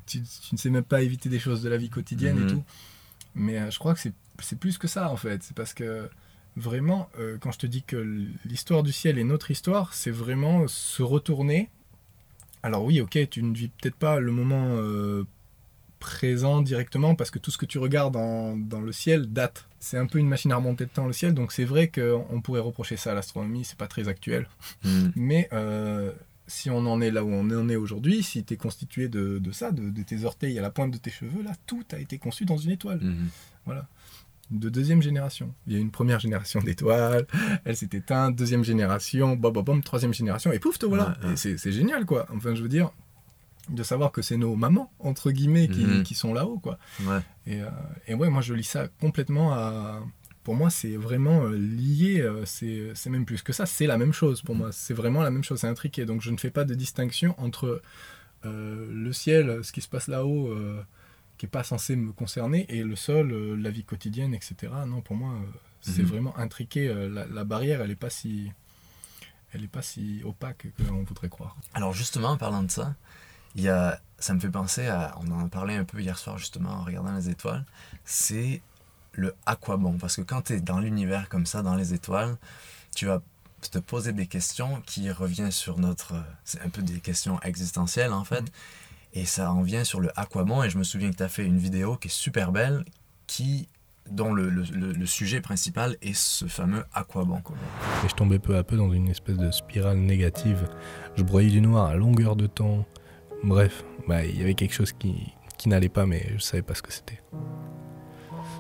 tu, 0.06 0.22
tu 0.22 0.56
ne 0.56 0.58
sais 0.58 0.70
même 0.70 0.84
pas 0.84 1.02
éviter 1.02 1.30
des 1.30 1.40
choses 1.40 1.62
de 1.62 1.70
la 1.70 1.78
vie 1.78 1.90
quotidienne 1.90 2.38
et 2.38 2.48
tout. 2.52 2.64
Mais 3.36 3.60
euh, 3.60 3.70
je 3.72 3.80
crois 3.80 3.94
que 3.94 4.00
c'est, 4.00 4.14
c'est 4.42 4.58
plus 4.60 4.78
que 4.78 4.88
ça 4.88 5.10
en 5.12 5.18
fait. 5.18 5.44
C'est 5.44 5.56
parce 5.56 5.74
que 5.74 6.10
vraiment, 6.56 7.10
quand 7.40 7.52
je 7.52 7.60
te 7.60 7.68
dis 7.68 7.84
que 7.84 7.96
l'histoire 8.46 8.84
du 8.84 8.92
ciel 8.92 9.18
est 9.18 9.24
notre 9.24 9.52
histoire, 9.52 9.94
c'est 9.94 10.12
vraiment 10.12 10.68
se 10.68 11.02
retourner. 11.04 11.70
Alors 12.64 12.84
oui, 12.84 13.00
ok, 13.02 13.18
tu 13.30 13.42
ne 13.44 13.54
vis 13.54 13.70
peut-être 13.70 13.96
pas 13.96 14.20
le 14.20 14.32
moment 14.32 14.66
euh, 14.78 15.24
présent 16.00 16.62
directement 16.62 17.16
parce 17.16 17.32
que 17.32 17.40
tout 17.40 17.52
ce 17.52 17.58
que 17.58 17.66
tu 17.66 17.78
regardes 17.78 18.14
dans, 18.14 18.56
dans 18.58 18.82
le 18.82 18.92
ciel 18.92 19.28
date. 19.32 19.66
C'est 19.80 19.98
un 19.98 20.06
peu 20.06 20.20
une 20.20 20.28
machine 20.28 20.52
à 20.52 20.58
remonter 20.58 20.84
le 20.84 20.90
temps 20.90 21.08
le 21.08 21.14
ciel, 21.14 21.34
donc 21.34 21.52
c'est 21.54 21.64
vrai 21.64 21.88
qu'on 21.90 22.42
pourrait 22.42 22.60
reprocher 22.60 22.98
ça 22.98 23.12
à 23.12 23.16
l'astronomie, 23.16 23.64
c'est 23.64 23.78
pas 23.78 23.88
très 23.88 24.08
actuel. 24.10 24.48
Mhm. 24.84 25.12
Mais 25.16 25.48
euh, 25.54 26.12
si 26.48 26.70
on 26.70 26.80
en 26.86 27.00
est 27.00 27.12
là 27.12 27.24
où 27.24 27.30
on 27.30 27.50
en 27.50 27.70
est 27.70 27.78
aujourd'hui, 27.78 28.24
si 28.24 28.44
tu 28.44 28.56
es 28.56 28.58
constitué 28.58 29.08
de, 29.08 29.40
de 29.40 29.52
ça, 29.52 29.72
de, 29.72 29.90
de 29.90 30.04
tes 30.04 30.26
orteils 30.26 30.60
à 30.60 30.62
la 30.62 30.70
pointe 30.70 30.92
de 30.92 30.98
tes 30.98 31.12
cheveux, 31.12 31.44
là, 31.44 31.52
tout 31.66 31.86
a 31.94 32.00
été 32.00 32.18
conçu 32.18 32.44
dans 32.46 32.58
une 32.58 32.72
étoile 32.72 33.00
Mhm. 33.02 33.30
De 34.52 34.70
deuxième 34.70 35.02
génération. 35.02 35.54
Il 35.68 35.74
y 35.74 35.76
a 35.76 35.80
une 35.80 35.92
première 35.92 36.20
génération 36.20 36.60
d'étoiles, 36.62 37.28
elle 37.66 37.76
s'est 37.78 37.90
éteinte, 37.94 38.36
deuxième 38.36 38.64
génération, 38.64 39.36
bom, 39.36 39.52
bom, 39.52 39.64
bom, 39.64 39.82
troisième 39.84 40.14
génération, 40.14 40.52
et 40.52 40.60
pouf, 40.60 40.80
te 40.80 40.86
voilà. 40.86 41.18
Ouais, 41.24 41.30
ouais. 41.30 41.52
Et 41.52 41.58
c'est 41.58 41.72
génial, 41.72 42.06
quoi. 42.06 42.26
Enfin, 42.36 42.56
je 42.56 42.62
veux 42.62 42.70
dire, 42.70 42.92
de 43.70 43.84
savoir 43.84 44.12
que 44.12 44.22
c'est 44.24 44.38
nos 44.38 44.56
mamans, 44.56 44.92
entre 45.00 45.32
guillemets, 45.32 45.68
qui, 45.68 45.86
Mhm. 45.86 46.04
qui 46.04 46.16
sont 46.16 46.34
là-haut, 46.34 46.58
quoi. 46.60 46.80
ouais 47.06 47.20
Et, 47.46 47.62
euh, 47.62 47.70
et 48.08 48.16
ouais, 48.16 48.30
moi, 48.30 48.42
je 48.42 48.54
lis 48.56 48.64
ça 48.64 48.88
complètement 49.00 49.54
à... 49.54 50.02
Pour 50.44 50.56
moi, 50.56 50.72
c'est 50.72 50.96
vraiment 50.96 51.44
euh, 51.44 51.56
lié, 51.56 52.22
euh, 52.22 52.44
c'est 52.46 52.92
c'est 52.96 53.12
même 53.12 53.26
plus 53.26 53.44
que 53.44 53.54
ça, 53.54 53.68
c'est 53.68 53.86
la 53.86 53.98
même 54.00 54.14
chose 54.14 54.42
pour 54.42 54.56
moi. 54.56 54.70
C'est 54.72 54.96
vraiment 54.96 55.22
la 55.22 55.30
même 55.30 55.44
chose, 55.44 55.60
c'est 55.60 55.68
intriqué. 55.68 56.06
Donc, 56.06 56.22
je 56.22 56.32
ne 56.32 56.38
fais 56.38 56.50
pas 56.50 56.64
de 56.64 56.74
distinction 56.74 57.36
entre 57.38 57.82
euh, 58.46 58.88
le 58.92 59.14
ciel, 59.14 59.60
ce 59.64 59.72
qui 59.72 59.82
se 59.82 59.90
passe 59.90 60.08
là-haut, 60.08 60.48
euh, 60.48 60.82
qui 61.40 61.46
n'est 61.48 61.50
pas 61.50 61.64
censé 61.64 61.96
me 61.96 62.12
concerner, 62.12 62.68
et 62.70 62.84
le 62.84 62.96
sol, 62.96 63.32
euh, 63.32 63.56
la 63.56 63.72
vie 63.72 63.84
quotidienne, 63.86 64.36
etc. 64.36 64.56
Non, 64.86 65.02
pour 65.02 65.16
moi, 65.16 65.32
euh, 65.34 65.46
c'est 65.82 66.04
Mhm. 66.04 66.08
vraiment 66.08 66.38
intriqué. 66.38 66.88
euh, 66.88 67.10
la, 67.10 67.26
la 67.26 67.44
barrière, 67.44 67.82
elle 67.82 67.88
n'est 67.90 67.96
pas 67.96 68.12
si... 68.12 68.52
Elle 69.52 69.64
est 69.64 69.68
pas 69.68 69.82
si 69.82 70.22
opaque 70.24 70.68
qu'on 70.78 71.02
voudrait 71.04 71.30
croire. 71.30 71.58
Alors 71.74 71.92
justement, 71.94 72.30
en 72.30 72.38
parlant 72.38 72.62
de 72.62 72.70
ça, 72.70 72.94
il 73.56 73.64
y 73.64 73.70
a, 73.70 74.00
ça 74.20 74.36
me 74.36 74.40
fait 74.40 74.52
penser 74.52 74.86
à, 74.86 75.16
on 75.20 75.32
en 75.32 75.46
a 75.46 75.50
parlé 75.50 75.74
un 75.76 75.86
peu 75.86 76.00
hier 76.00 76.20
soir 76.20 76.38
justement 76.38 76.70
en 76.70 76.84
regardant 76.84 77.16
les 77.16 77.30
étoiles, 77.30 77.66
c'est 78.06 78.62
le 79.14 79.34
à 79.48 79.56
quoi 79.56 79.78
bon. 79.78 79.98
Parce 79.98 80.18
que 80.18 80.22
quand 80.22 80.44
tu 80.44 80.54
es 80.54 80.60
dans 80.62 80.80
l'univers 80.80 81.30
comme 81.30 81.48
ça, 81.48 81.64
dans 81.64 81.74
les 81.76 81.96
étoiles, 81.96 82.38
tu 82.96 83.08
vas 83.08 83.24
te 83.72 83.80
poser 83.80 84.14
des 84.14 84.28
questions 84.28 84.82
qui 84.86 85.10
reviennent 85.10 85.50
sur 85.52 85.80
notre... 85.80 86.14
C'est 86.44 86.62
un 86.62 86.70
peu 86.70 86.84
des 86.84 87.00
questions 87.00 87.42
existentielles 87.42 88.14
en 88.14 88.26
fait. 88.26 88.42
Mhm. 88.42 88.48
Et 89.14 89.26
ça 89.26 89.52
en 89.52 89.62
vient 89.62 89.84
sur 89.84 90.00
le 90.00 90.10
bon. 90.46 90.64
Et 90.64 90.70
je 90.70 90.78
me 90.78 90.84
souviens 90.84 91.12
que 91.12 91.16
tu 91.18 91.24
as 91.24 91.30
fait 91.30 91.46
une 91.46 91.58
vidéo 91.58 91.96
qui 91.98 92.08
est 92.08 92.12
super 92.12 92.52
belle, 92.52 92.86
qui, 93.28 93.68
dont 94.12 94.34
le, 94.34 94.50
le- 94.50 94.64
sujet 95.06 95.42
principal 95.42 95.98
est 96.02 96.14
ce 96.16 96.46
fameux 96.46 96.84
bon. 97.26 97.42
Et 98.06 98.10
je 98.10 98.16
tombais 98.16 98.40
peu 98.40 98.56
à 98.58 98.64
peu 98.64 98.78
dans 98.78 98.92
une 98.92 99.10
espèce 99.10 99.38
de 99.38 99.50
spirale 99.52 99.98
négative. 99.98 100.68
Je 101.18 101.24
broyais 101.24 101.50
du 101.50 101.62
noir 101.62 101.88
à 101.88 101.96
longueur 101.96 102.36
de 102.36 102.48
temps. 102.48 102.86
Bref, 103.44 103.84
bah, 104.08 104.24
il 104.26 104.38
y 104.38 104.42
avait 104.42 104.54
quelque 104.56 104.74
chose 104.74 104.94
qui, 104.94 105.34
qui 105.58 105.70
n'allait 105.70 105.90
pas, 105.90 106.06
mais 106.06 106.26
je 106.36 106.40
savais 106.40 106.62
pas 106.64 106.76
ce 106.76 106.82
que 106.82 106.92
c'était. 106.94 107.20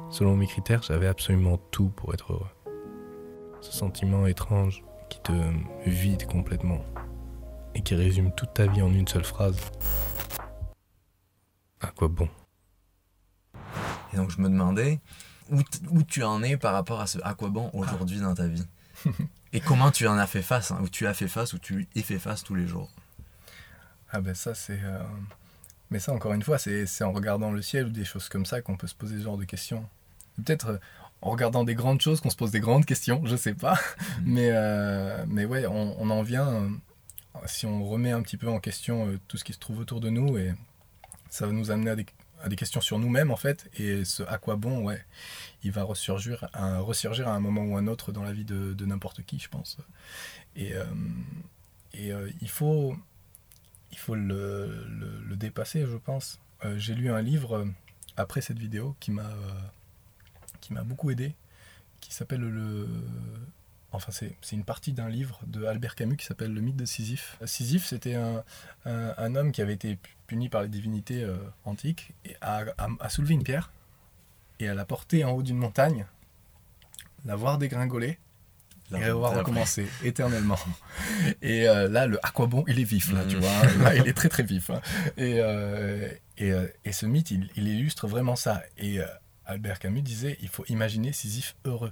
Selon 0.09 0.35
mes 0.35 0.47
critères, 0.47 0.81
j'avais 0.81 1.07
absolument 1.07 1.57
tout 1.71 1.89
pour 1.89 2.13
être 2.13 2.33
heureux. 2.33 2.47
Ce 3.61 3.71
sentiment 3.71 4.25
étrange 4.25 4.83
qui 5.09 5.19
te 5.21 5.31
vide 5.85 6.25
complètement 6.27 6.81
et 7.75 7.81
qui 7.81 7.95
résume 7.95 8.33
toute 8.33 8.53
ta 8.53 8.67
vie 8.67 8.81
en 8.81 8.91
une 8.93 9.07
seule 9.07 9.23
phrase. 9.23 9.57
À 11.81 11.87
quoi 11.87 12.07
bon? 12.07 12.27
Et 14.13 14.17
donc 14.17 14.31
je 14.31 14.41
me 14.41 14.49
demandais 14.49 14.99
où, 15.49 16.03
tu 16.03 16.23
en 16.23 16.43
es 16.43 16.57
par 16.57 16.73
rapport 16.73 16.99
à 16.99 17.07
ce 17.07 17.17
à 17.23 17.33
quoi 17.33 17.49
bon 17.49 17.69
aujourd'hui 17.73 18.19
dans 18.19 18.35
ta 18.35 18.47
vie. 18.47 18.65
Et 19.53 19.61
comment 19.61 19.89
tu 19.89 20.07
en 20.07 20.17
as 20.17 20.27
fait 20.27 20.43
face, 20.43 20.69
hein, 20.71 20.79
où 20.83 20.89
tu 20.89 21.07
as 21.07 21.13
fait 21.15 21.27
face, 21.27 21.53
où 21.53 21.57
tu 21.57 21.87
y 21.95 22.03
fais 22.03 22.19
face 22.19 22.43
tous 22.43 22.53
les 22.53 22.67
jours? 22.67 22.89
Ah 24.11 24.21
ben 24.21 24.35
ça 24.35 24.53
c'est... 24.53 24.79
euh, 24.83 25.01
Mais 25.89 25.97
ça 25.99 26.13
encore 26.13 26.33
une 26.33 26.43
fois, 26.43 26.57
c'est 26.59 27.03
en 27.03 27.11
regardant 27.11 27.51
le 27.51 27.61
ciel 27.63 27.87
ou 27.87 27.89
des 27.89 28.05
choses 28.05 28.29
comme 28.29 28.45
ça 28.45 28.61
qu'on 28.61 28.77
peut 28.77 28.85
se 28.87 28.93
poser 28.95 29.17
ce 29.17 29.23
genre 29.23 29.37
de 29.37 29.45
questions. 29.45 29.87
Peut-être 30.35 30.67
euh, 30.67 30.77
en 31.21 31.31
regardant 31.31 31.63
des 31.63 31.73
grandes 31.75 31.99
choses 32.01 32.21
qu'on 32.21 32.29
se 32.29 32.35
pose 32.35 32.51
des 32.51 32.59
grandes 32.59 32.85
questions, 32.85 33.23
je 33.25 33.35
sais 33.35 33.55
pas. 33.55 33.79
Mais, 34.23 34.49
euh, 34.53 35.25
mais 35.27 35.45
ouais, 35.45 35.65
on, 35.65 35.99
on 35.99 36.09
en 36.11 36.21
vient, 36.21 36.69
si 37.45 37.65
on 37.65 37.83
remet 37.85 38.11
un 38.11 38.21
petit 38.21 38.37
peu 38.37 38.49
en 38.49 38.59
question 38.59 39.07
euh, 39.07 39.19
tout 39.27 39.37
ce 39.37 39.43
qui 39.43 39.53
se 39.53 39.59
trouve 39.59 39.79
autour 39.79 39.99
de 40.01 40.09
nous, 40.09 40.37
et 40.37 40.53
ça 41.29 41.45
va 41.45 41.51
nous 41.51 41.71
amener 41.71 41.91
à 41.91 41.95
des, 41.95 42.05
à 42.41 42.49
des 42.49 42.55
questions 42.55 42.81
sur 42.81 42.99
nous-mêmes 42.99 43.31
en 43.31 43.35
fait, 43.37 43.69
et 43.79 44.03
ce 44.05 44.23
à 44.23 44.37
quoi 44.37 44.55
bon, 44.55 44.83
ouais, 44.83 45.03
il 45.63 45.71
va 45.71 45.83
ressurgir 45.83 46.47
à, 46.53 46.79
ressurgir 46.79 47.27
à 47.27 47.33
un 47.35 47.39
moment 47.39 47.63
ou 47.63 47.77
un 47.77 47.87
autre 47.87 48.11
dans 48.11 48.23
la 48.23 48.33
vie 48.33 48.45
de, 48.45 48.73
de 48.73 48.85
n'importe 48.85 49.23
qui, 49.23 49.39
je 49.39 49.49
pense. 49.49 49.77
Et, 50.55 50.73
euh, 50.73 50.85
et 51.93 52.11
euh, 52.11 52.29
il 52.41 52.49
faut, 52.49 52.95
il 53.91 53.97
faut 53.97 54.15
le, 54.15 54.85
le- 54.89 55.35
dépasser, 55.35 55.85
je 55.85 55.95
pense. 55.97 56.39
J'ai 56.75 56.93
lu 56.93 57.09
un 57.09 57.21
livre, 57.21 57.65
après 58.17 58.41
cette 58.41 58.59
vidéo 58.59 58.95
qui 58.99 59.11
m'a 59.11 59.31
qui 60.59 60.73
m'a 60.73 60.83
beaucoup 60.83 61.09
aidé, 61.09 61.33
qui 62.01 62.13
s'appelle 62.13 62.41
le. 62.41 62.87
Enfin, 63.99 64.11
c'est 64.41 64.55
une 64.55 64.63
partie 64.63 64.93
d'un 64.93 65.09
livre 65.09 65.39
de 65.45 65.65
Albert 65.65 65.95
Camus 65.95 66.15
qui 66.17 66.25
s'appelle 66.25 66.53
Le 66.53 66.61
mythe 66.61 66.77
de 66.77 66.85
Sisyphe. 66.85 67.37
Sisyphe, 67.45 67.85
c'était 67.85 68.15
un, 68.15 68.43
un, 68.85 69.13
un 69.17 69.35
homme 69.35 69.51
qui 69.51 69.61
avait 69.61 69.73
été 69.73 69.97
puni 70.27 70.47
par 70.49 70.61
les 70.61 70.69
divinités 70.69 71.23
euh, 71.23 71.35
antiques 71.65 72.13
et 72.25 72.35
a, 72.41 72.63
a, 72.77 72.87
a 72.99 73.09
soulevé 73.09 73.33
une 73.33 73.43
pierre 73.43 73.71
et 74.59 74.67
à 74.69 74.73
la 74.73 74.85
porter 74.85 75.23
en 75.25 75.31
haut 75.31 75.43
d'une 75.43 75.57
montagne, 75.57 76.05
la 77.25 77.35
voir 77.35 77.57
dégringoler 77.57 78.17
et 78.91 79.11
on 79.11 79.19
va 79.19 79.27
recommencer 79.39 79.87
éternellement. 80.03 80.57
Et 81.43 81.67
euh, 81.69 81.87
là, 81.87 82.07
le 82.07 82.19
à 82.25 82.31
quoi 82.31 82.47
bon, 82.47 82.63
il 82.67 82.79
est 82.79 82.83
vif, 82.83 83.11
là, 83.13 83.23
tu 83.25 83.35
Mhm. 83.35 83.41
vois. 83.41 83.83
Là, 83.83 83.95
il 83.95 84.07
est 84.07 84.13
très, 84.15 84.29
très 84.29 84.41
vif. 84.43 84.69
hein. 84.71 84.81
Et, 85.17 85.35
euh, 85.41 86.09
et, 86.39 86.51
et 86.85 86.91
ce 86.91 87.05
mythe, 87.05 87.29
il, 87.31 87.49
il 87.55 87.67
illustre 87.67 88.07
vraiment 88.07 88.35
ça. 88.35 88.63
Et 88.77 88.99
Albert 89.45 89.77
Camus 89.79 90.01
disait 90.01 90.37
il 90.41 90.47
faut 90.47 90.65
imaginer 90.69 91.11
Sisyphe 91.13 91.55
heureux. 91.65 91.91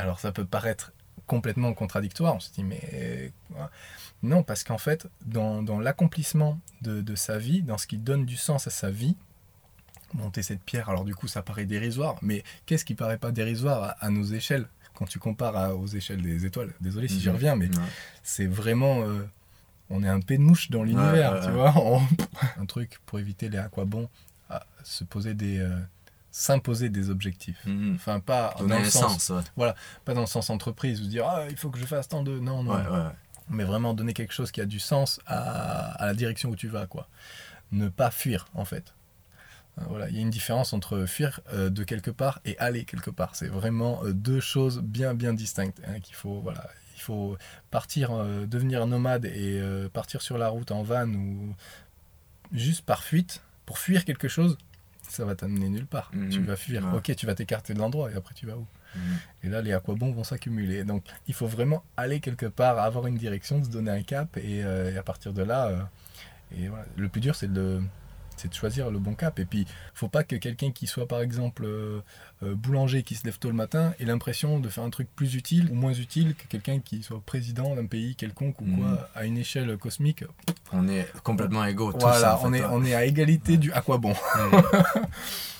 Alors, 0.00 0.18
ça 0.20 0.32
peut 0.32 0.44
paraître 0.44 0.92
complètement 1.26 1.72
contradictoire. 1.74 2.34
On 2.36 2.40
se 2.40 2.52
dit 2.52 2.64
mais. 2.64 3.32
quoi 3.52 3.70
Non, 4.22 4.42
parce 4.42 4.64
qu'en 4.64 4.78
fait, 4.78 5.06
dans, 5.26 5.62
dans 5.62 5.78
l'accomplissement 5.78 6.58
de, 6.82 7.00
de 7.00 7.14
sa 7.14 7.38
vie, 7.38 7.62
dans 7.62 7.78
ce 7.78 7.86
qui 7.86 7.98
donne 7.98 8.24
du 8.26 8.36
sens 8.36 8.66
à 8.66 8.70
sa 8.70 8.90
vie, 8.90 9.16
monter 10.14 10.42
cette 10.42 10.62
pierre, 10.62 10.88
alors 10.90 11.04
du 11.04 11.14
coup, 11.14 11.28
ça 11.28 11.42
paraît 11.42 11.66
dérisoire. 11.66 12.16
Mais 12.22 12.42
qu'est-ce 12.66 12.84
qui 12.84 12.94
paraît 12.94 13.18
pas 13.18 13.30
dérisoire 13.32 13.82
à, 13.82 13.90
à 14.04 14.10
nos 14.10 14.24
échelles 14.24 14.66
quand 14.94 15.04
tu 15.06 15.18
compares 15.18 15.56
à- 15.56 15.74
aux 15.76 15.86
échelles 15.86 16.22
des 16.22 16.44
étoiles? 16.46 16.72
Désolé 16.80 17.08
si 17.08 17.20
j'y 17.20 17.28
Mhm. 17.28 17.34
reviens, 17.34 17.56
mais 17.56 17.66
Ouais. 17.68 17.84
c'est 18.22 18.46
vraiment. 18.46 19.02
euh, 19.02 19.22
on 19.92 20.02
est 20.04 20.08
un 20.08 20.20
peu 20.20 20.36
de 20.36 20.42
mouche 20.42 20.70
dans 20.70 20.82
l'univers, 20.84 21.32
ouais, 21.34 21.40
tu 21.44 21.50
vois. 21.50 21.74
On- 21.84 22.02
un 22.60 22.66
truc 22.66 22.98
pour 23.06 23.18
éviter 23.18 23.48
les 23.48 23.58
aquabons, 23.58 24.08
à 24.48 24.64
se 24.84 25.04
poser 25.04 25.34
des. 25.34 25.58
euh, 25.58 25.78
s'imposer 26.30 26.88
des 26.88 27.10
objectifs. 27.10 27.64
Mhm. 27.66 27.94
Enfin, 27.96 28.20
pas 28.20 28.54
dans, 28.58 28.78
le 28.78 28.84
sens, 28.84 29.24
sens, 29.24 29.46
ouais. 29.56 29.72
pas 30.04 30.14
dans 30.14 30.20
le 30.20 30.26
sens 30.26 30.50
entreprise, 30.50 31.00
ou 31.00 31.06
dire 31.06 31.26
ah, 31.26 31.46
il 31.50 31.56
faut 31.56 31.70
que 31.70 31.78
je 31.78 31.86
fasse 31.86 32.08
tant 32.08 32.22
de. 32.22 32.38
Non, 32.38 32.62
non. 32.62 32.72
Ouais, 32.72 32.88
ouais. 32.88 33.10
Mais 33.48 33.64
vraiment 33.64 33.94
donner 33.94 34.12
quelque 34.12 34.32
chose 34.32 34.52
qui 34.52 34.60
a 34.60 34.66
du 34.66 34.78
sens 34.78 35.20
à, 35.26 35.90
à 36.00 36.06
la 36.06 36.14
direction 36.14 36.50
où 36.50 36.56
tu 36.56 36.68
vas, 36.68 36.86
quoi. 36.86 37.08
Ne 37.72 37.88
pas 37.88 38.10
fuir, 38.10 38.46
en 38.54 38.64
fait. 38.64 38.94
Euh, 39.78 39.82
Voilà, 39.88 40.08
il 40.08 40.16
y 40.16 40.18
a 40.18 40.22
une 40.22 40.30
différence 40.30 40.72
entre 40.72 41.06
fuir 41.06 41.40
euh, 41.52 41.70
de 41.70 41.84
quelque 41.84 42.10
part 42.10 42.40
et 42.44 42.58
aller 42.58 42.84
quelque 42.84 43.10
part. 43.10 43.34
C'est 43.34 43.48
vraiment 43.48 44.04
euh, 44.04 44.12
deux 44.12 44.40
choses 44.40 44.80
bien 44.80 45.14
bien 45.14 45.32
distinctes 45.34 45.80
hein, 45.86 46.00
qu'il 46.00 46.14
faut 46.14 46.40
voilà, 46.40 46.68
il 46.96 47.00
faut 47.00 47.36
partir 47.70 48.10
euh, 48.12 48.46
devenir 48.46 48.86
nomade 48.86 49.24
et 49.26 49.60
partir 49.92 50.22
sur 50.22 50.38
la 50.38 50.48
route 50.48 50.70
en 50.70 50.82
van 50.82 51.08
ou 51.08 51.54
juste 52.52 52.84
par 52.84 53.02
fuite 53.02 53.42
pour 53.66 53.78
fuir 53.78 54.04
quelque 54.04 54.26
chose, 54.28 54.58
ça 55.10 55.24
va 55.24 55.34
t'amener 55.34 55.68
nulle 55.68 55.86
part. 55.86 56.10
Mhm. 56.14 56.28
Tu 56.30 56.40
vas 56.42 56.56
fuir. 56.56 56.84
Ouais. 56.84 56.98
OK, 56.98 57.14
tu 57.16 57.26
vas 57.26 57.34
t'écarter 57.34 57.74
de 57.74 57.78
l'endroit 57.78 58.10
et 58.10 58.14
après 58.14 58.34
tu 58.34 58.46
vas 58.46 58.56
où 58.56 58.66
Mhm. 58.96 59.00
et 59.44 59.48
là, 59.50 59.62
les 59.62 59.72
aquabons 59.72 60.10
vont 60.12 60.24
s'accumuler. 60.24 60.82
Donc, 60.84 61.04
il 61.28 61.34
faut 61.34 61.46
vraiment 61.46 61.84
aller 61.96 62.18
quelque 62.18 62.46
part, 62.46 62.78
avoir 62.80 63.06
une 63.06 63.14
direction, 63.16 63.62
se 63.62 63.68
donner 63.70 63.92
un 63.92 64.02
cap, 64.02 64.36
et, 64.36 64.64
euh, 64.64 64.92
et 64.92 64.96
à 64.96 65.02
partir 65.04 65.32
de 65.32 65.42
là, 65.44 65.68
euh, 65.68 65.78
et 66.56 66.66
voilà. 66.68 66.84
le 66.96 67.08
plus 67.08 67.20
dur, 67.20 67.36
c'est 67.36 67.52
de, 67.52 67.80
c'est 68.40 68.48
de 68.48 68.54
choisir 68.54 68.90
le 68.90 68.98
bon 68.98 69.14
cap. 69.14 69.38
Et 69.38 69.44
puis, 69.44 69.66
faut 69.94 70.08
pas 70.08 70.24
que 70.24 70.36
quelqu'un 70.36 70.70
qui 70.72 70.86
soit, 70.86 71.06
par 71.06 71.20
exemple, 71.20 71.64
euh, 71.64 72.00
euh, 72.42 72.54
boulanger, 72.54 73.02
qui 73.02 73.14
se 73.14 73.24
lève 73.24 73.38
tôt 73.38 73.48
le 73.48 73.54
matin, 73.54 73.92
ait 74.00 74.04
l'impression 74.04 74.58
de 74.58 74.68
faire 74.68 74.82
un 74.84 74.90
truc 74.90 75.08
plus 75.14 75.34
utile 75.34 75.68
ou 75.70 75.74
moins 75.74 75.92
utile 75.92 76.34
que 76.34 76.44
quelqu'un 76.48 76.80
qui 76.80 77.02
soit 77.02 77.20
président 77.20 77.74
d'un 77.76 77.86
pays 77.86 78.14
quelconque 78.16 78.60
ou 78.60 78.64
Mhm. 78.64 78.78
quoi, 78.78 79.08
à 79.14 79.24
une 79.26 79.36
échelle 79.36 79.76
cosmique. 79.76 80.24
On 80.72 80.88
est 80.88 81.06
complètement 81.22 81.64
égaux. 81.64 81.92
tous, 81.92 81.98
voilà, 82.00 82.38
on, 82.42 82.52
est, 82.54 82.60
ouais. 82.62 82.68
on 82.70 82.84
est 82.84 82.94
à 82.94 83.04
égalité 83.04 83.56
du 83.58 83.72
aquabon. 83.72 84.14
Mhm. 84.36 84.62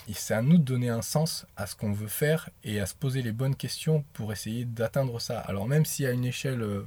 Et 0.09 0.13
c'est 0.13 0.33
à 0.33 0.41
nous 0.41 0.57
de 0.57 0.63
donner 0.63 0.89
un 0.89 1.01
sens 1.03 1.45
à 1.55 1.67
ce 1.67 1.75
qu'on 1.75 1.93
veut 1.93 2.07
faire 2.07 2.49
et 2.63 2.81
à 2.81 2.85
se 2.85 2.95
poser 2.95 3.21
les 3.21 3.31
bonnes 3.31 3.55
questions 3.55 4.03
pour 4.13 4.33
essayer 4.33 4.65
d'atteindre 4.65 5.21
ça. 5.21 5.39
Alors 5.39 5.67
même 5.67 5.85
si 5.85 6.05
à 6.05 6.11
une 6.11 6.25
échelle, 6.25 6.61
euh, 6.63 6.79
de 6.81 6.85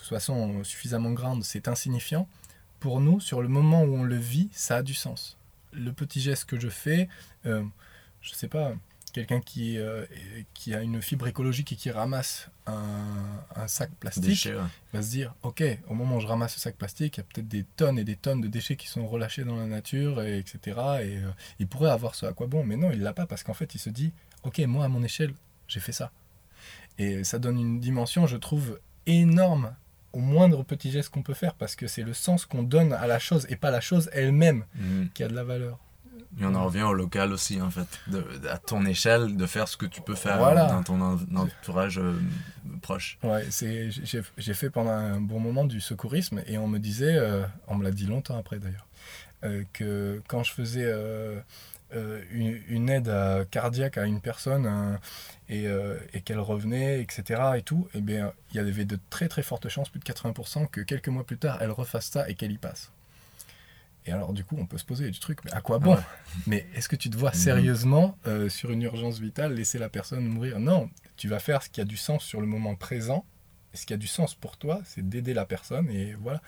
toute 0.00 0.08
façon, 0.08 0.62
suffisamment 0.64 1.10
grande, 1.10 1.44
c'est 1.44 1.68
insignifiant, 1.68 2.26
pour 2.84 3.00
nous, 3.00 3.18
sur 3.18 3.40
le 3.40 3.48
moment 3.48 3.82
où 3.82 3.96
on 3.96 4.02
le 4.02 4.18
vit, 4.18 4.50
ça 4.52 4.76
a 4.76 4.82
du 4.82 4.92
sens. 4.92 5.38
Le 5.72 5.90
petit 5.90 6.20
geste 6.20 6.44
que 6.44 6.60
je 6.60 6.68
fais, 6.68 7.08
euh, 7.46 7.64
je 8.20 8.34
sais 8.34 8.46
pas, 8.46 8.74
quelqu'un 9.14 9.40
qui, 9.40 9.78
euh, 9.78 10.04
qui 10.52 10.74
a 10.74 10.82
une 10.82 11.00
fibre 11.00 11.26
écologique 11.26 11.72
et 11.72 11.76
qui 11.76 11.90
ramasse 11.90 12.50
un, 12.66 13.40
un 13.56 13.68
sac 13.68 13.90
plastique, 13.98 14.26
Déchets, 14.26 14.54
va 14.92 15.00
se 15.00 15.08
dire, 15.08 15.34
ok, 15.44 15.64
au 15.88 15.94
moment 15.94 16.16
où 16.16 16.20
je 16.20 16.26
ramasse 16.26 16.56
ce 16.56 16.60
sac 16.60 16.76
plastique, 16.76 17.16
il 17.16 17.20
y 17.20 17.22
a 17.22 17.24
peut-être 17.24 17.48
des 17.48 17.64
tonnes 17.64 17.98
et 17.98 18.04
des 18.04 18.16
tonnes 18.16 18.42
de 18.42 18.48
déchets 18.48 18.76
qui 18.76 18.88
sont 18.88 19.06
relâchés 19.08 19.44
dans 19.44 19.56
la 19.56 19.66
nature, 19.66 20.20
et 20.20 20.36
etc. 20.36 20.58
Et 20.66 20.76
euh, 21.16 21.30
il 21.60 21.66
pourrait 21.66 21.88
avoir 21.90 22.14
ce 22.14 22.26
à 22.26 22.34
quoi 22.34 22.48
bon, 22.48 22.64
mais 22.64 22.76
non, 22.76 22.90
il 22.90 23.00
l'a 23.00 23.14
pas 23.14 23.24
parce 23.24 23.42
qu'en 23.42 23.54
fait, 23.54 23.74
il 23.74 23.78
se 23.78 23.88
dit, 23.88 24.12
ok, 24.42 24.58
moi 24.66 24.84
à 24.84 24.88
mon 24.88 25.02
échelle, 25.02 25.32
j'ai 25.68 25.80
fait 25.80 25.92
ça. 25.92 26.12
Et 26.98 27.24
ça 27.24 27.38
donne 27.38 27.58
une 27.58 27.80
dimension, 27.80 28.26
je 28.26 28.36
trouve, 28.36 28.78
énorme 29.06 29.74
au 30.14 30.20
moindre 30.20 30.62
petit 30.62 30.90
geste 30.90 31.10
qu'on 31.10 31.22
peut 31.22 31.34
faire, 31.34 31.54
parce 31.54 31.76
que 31.76 31.86
c'est 31.86 32.02
le 32.02 32.14
sens 32.14 32.46
qu'on 32.46 32.62
donne 32.62 32.92
à 32.92 33.06
la 33.06 33.18
chose 33.18 33.46
et 33.50 33.56
pas 33.56 33.70
la 33.70 33.80
chose 33.80 34.08
elle-même 34.12 34.64
Mhm. 34.76 35.08
qui 35.14 35.22
a 35.22 35.28
de 35.28 35.34
la 35.34 35.44
valeur. 35.44 35.78
Et 36.40 36.44
on 36.44 36.54
en 36.56 36.64
revient 36.64 36.82
au 36.82 36.94
local 36.94 37.32
aussi, 37.32 37.60
en 37.62 37.70
fait. 37.70 37.86
De, 38.08 38.24
à 38.50 38.58
ton 38.58 38.84
échelle, 38.86 39.36
de 39.36 39.46
faire 39.46 39.68
ce 39.68 39.76
que 39.76 39.86
tu 39.86 40.00
peux 40.00 40.16
faire 40.16 40.38
Voilà. 40.38 40.66
dans 40.66 40.82
ton 40.82 41.00
en- 41.00 41.18
entourage 41.36 41.98
euh, 41.98 42.14
proche. 42.82 43.18
Ouais, 43.22 43.44
j'ai, 43.50 44.54
fait 44.54 44.68
pendant 44.70 44.90
un 44.90 45.20
bon 45.20 45.38
moment 45.38 45.64
du 45.64 45.80
secourisme 45.80 46.42
et 46.48 46.58
on 46.58 46.66
me 46.66 46.78
disait, 46.78 47.14
euh, 47.16 47.44
on 47.68 47.76
me 47.76 47.84
l'a 47.84 47.92
dit 47.92 48.06
longtemps 48.06 48.36
après 48.36 48.58
d'ailleurs, 48.58 48.86
euh, 49.44 49.62
que 49.72 50.20
quand 50.26 50.42
je 50.42 50.52
faisais 50.52 50.84
une, 52.30 52.60
une 52.68 52.88
aide 52.90 53.08
à- 53.08 53.44
cardiaque 53.50 53.98
à 53.98 54.04
une 54.04 54.20
personne 54.20 54.66
euh, 54.66 54.96
et, 55.48 55.66
euh, 55.66 55.96
et 56.12 56.20
qu'elle 56.20 56.40
revenait, 56.40 57.00
etc. 57.00 57.56
et 57.58 57.62
tout, 57.62 57.88
eh 57.94 58.00
bien, 58.00 58.32
il 58.50 58.56
y 58.56 58.60
avait 58.60 58.84
de 58.84 58.98
très 59.10 59.28
très 59.28 59.42
fortes 59.42 59.68
chances, 59.68 59.88
plus 59.88 60.00
de 60.00 60.04
80%, 60.04 60.66
que 60.66 60.80
quelques 60.80 61.08
mois 61.08 61.24
plus 61.24 61.38
tard, 61.38 61.58
elle 61.60 61.70
refasse 61.70 62.06
ça 62.06 62.28
et 62.28 62.34
qu'elle 62.34 62.52
y 62.52 62.58
passe. 62.58 62.90
Et 64.06 64.12
alors, 64.12 64.32
du 64.34 64.44
coup, 64.44 64.56
on 64.58 64.66
peut 64.66 64.76
se 64.76 64.84
poser 64.84 65.10
du 65.10 65.18
truc, 65.18 65.38
mais 65.44 65.52
à 65.52 65.60
quoi 65.62 65.78
bon? 65.78 65.94
Ouais. 65.94 66.00
Mais 66.46 66.66
est-ce 66.74 66.88
que 66.90 66.96
tu 66.96 67.08
te 67.08 67.16
vois 67.16 67.30
Mhm. 67.30 67.36
sérieusement, 67.36 68.18
euh, 68.26 68.48
sur 68.50 68.70
une 68.70 68.82
urgence 68.82 69.18
vitale, 69.18 69.54
laisser 69.54 69.78
la 69.78 69.88
personne 69.88 70.26
mourir? 70.26 70.60
Non, 70.60 70.90
tu 71.16 71.26
vas 71.28 71.38
faire 71.38 71.62
ce 71.62 71.70
qui 71.70 71.80
a 71.80 71.84
du 71.84 71.96
sens 71.96 72.22
sur 72.22 72.40
le 72.40 72.46
moment 72.46 72.74
présent. 72.74 73.24
Et 73.72 73.76
ce 73.78 73.86
qui 73.86 73.94
a 73.94 73.96
du 73.96 74.06
sens 74.06 74.34
pour 74.34 74.56
toi, 74.58 74.80
c'est 74.84 75.08
d'aider 75.08 75.32
la 75.34 75.46
personne. 75.46 75.88
Et 75.90 76.14
voilà. 76.20 76.42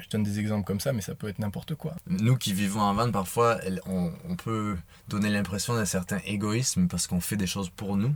Je 0.00 0.08
donne 0.10 0.22
des 0.24 0.38
exemples 0.38 0.64
comme 0.66 0.80
ça, 0.80 0.92
mais 0.92 1.00
ça 1.00 1.14
peut 1.14 1.28
être 1.28 1.38
n'importe 1.38 1.74
quoi. 1.74 1.94
Nous 2.06 2.36
qui 2.36 2.52
vivons 2.52 2.80
en 2.82 2.92
van, 2.92 3.10
parfois, 3.10 3.58
on, 3.86 4.12
on 4.28 4.36
peut 4.36 4.76
donner 5.08 5.30
l'impression 5.30 5.74
d'un 5.74 5.86
certain 5.86 6.18
égoïsme 6.26 6.86
parce 6.86 7.06
qu'on 7.06 7.20
fait 7.20 7.36
des 7.36 7.46
choses 7.46 7.70
pour 7.70 7.96
nous. 7.96 8.14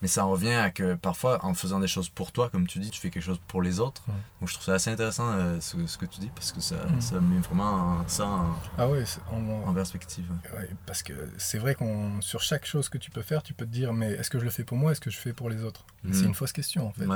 Mais 0.00 0.06
ça 0.06 0.24
en 0.26 0.30
revient 0.30 0.52
à 0.52 0.70
que 0.70 0.94
parfois, 0.94 1.44
en 1.44 1.54
faisant 1.54 1.80
des 1.80 1.88
choses 1.88 2.08
pour 2.08 2.30
toi, 2.30 2.50
comme 2.50 2.68
tu 2.68 2.78
dis, 2.78 2.90
tu 2.90 3.00
fais 3.00 3.10
quelque 3.10 3.22
chose 3.24 3.40
pour 3.48 3.62
les 3.62 3.80
autres. 3.80 4.04
Ouais. 4.06 4.14
Donc 4.40 4.48
je 4.50 4.54
trouve 4.54 4.66
ça 4.66 4.74
assez 4.74 4.90
intéressant 4.90 5.28
euh, 5.32 5.58
ce, 5.60 5.84
ce 5.86 5.98
que 5.98 6.04
tu 6.06 6.20
dis 6.20 6.30
parce 6.34 6.52
que 6.52 6.60
ça, 6.60 6.76
Mhm. 6.86 7.00
ça 7.00 7.20
met 7.20 7.38
vraiment 7.40 8.06
ça 8.06 8.26
en, 8.26 8.54
Ah 8.76 8.86
ouais, 8.88 9.02
en 9.32 9.74
perspective. 9.74 10.26
ouais, 10.56 10.68
parce 10.86 11.02
que 11.02 11.14
c'est 11.38 11.58
vrai 11.58 11.74
qu'on 11.74 12.20
sur 12.20 12.42
chaque 12.42 12.64
chose 12.66 12.88
que 12.88 12.98
tu 12.98 13.10
peux 13.10 13.22
faire, 13.22 13.42
tu 13.42 13.54
peux 13.54 13.64
te 13.66 13.72
dire, 13.72 13.92
mais 13.92 14.12
est-ce 14.12 14.30
que 14.30 14.38
je 14.38 14.44
le 14.44 14.50
fais 14.50 14.62
pour 14.62 14.76
moi, 14.76 14.92
est-ce 14.92 15.00
que 15.00 15.10
je 15.10 15.16
fais 15.18 15.32
pour 15.32 15.48
les 15.50 15.64
autres? 15.64 15.84
Mhm. 16.04 16.12
C'est 16.12 16.24
une 16.26 16.34
fausse 16.34 16.52
question 16.52 16.86
en 16.86 16.92
fait. 16.92 17.06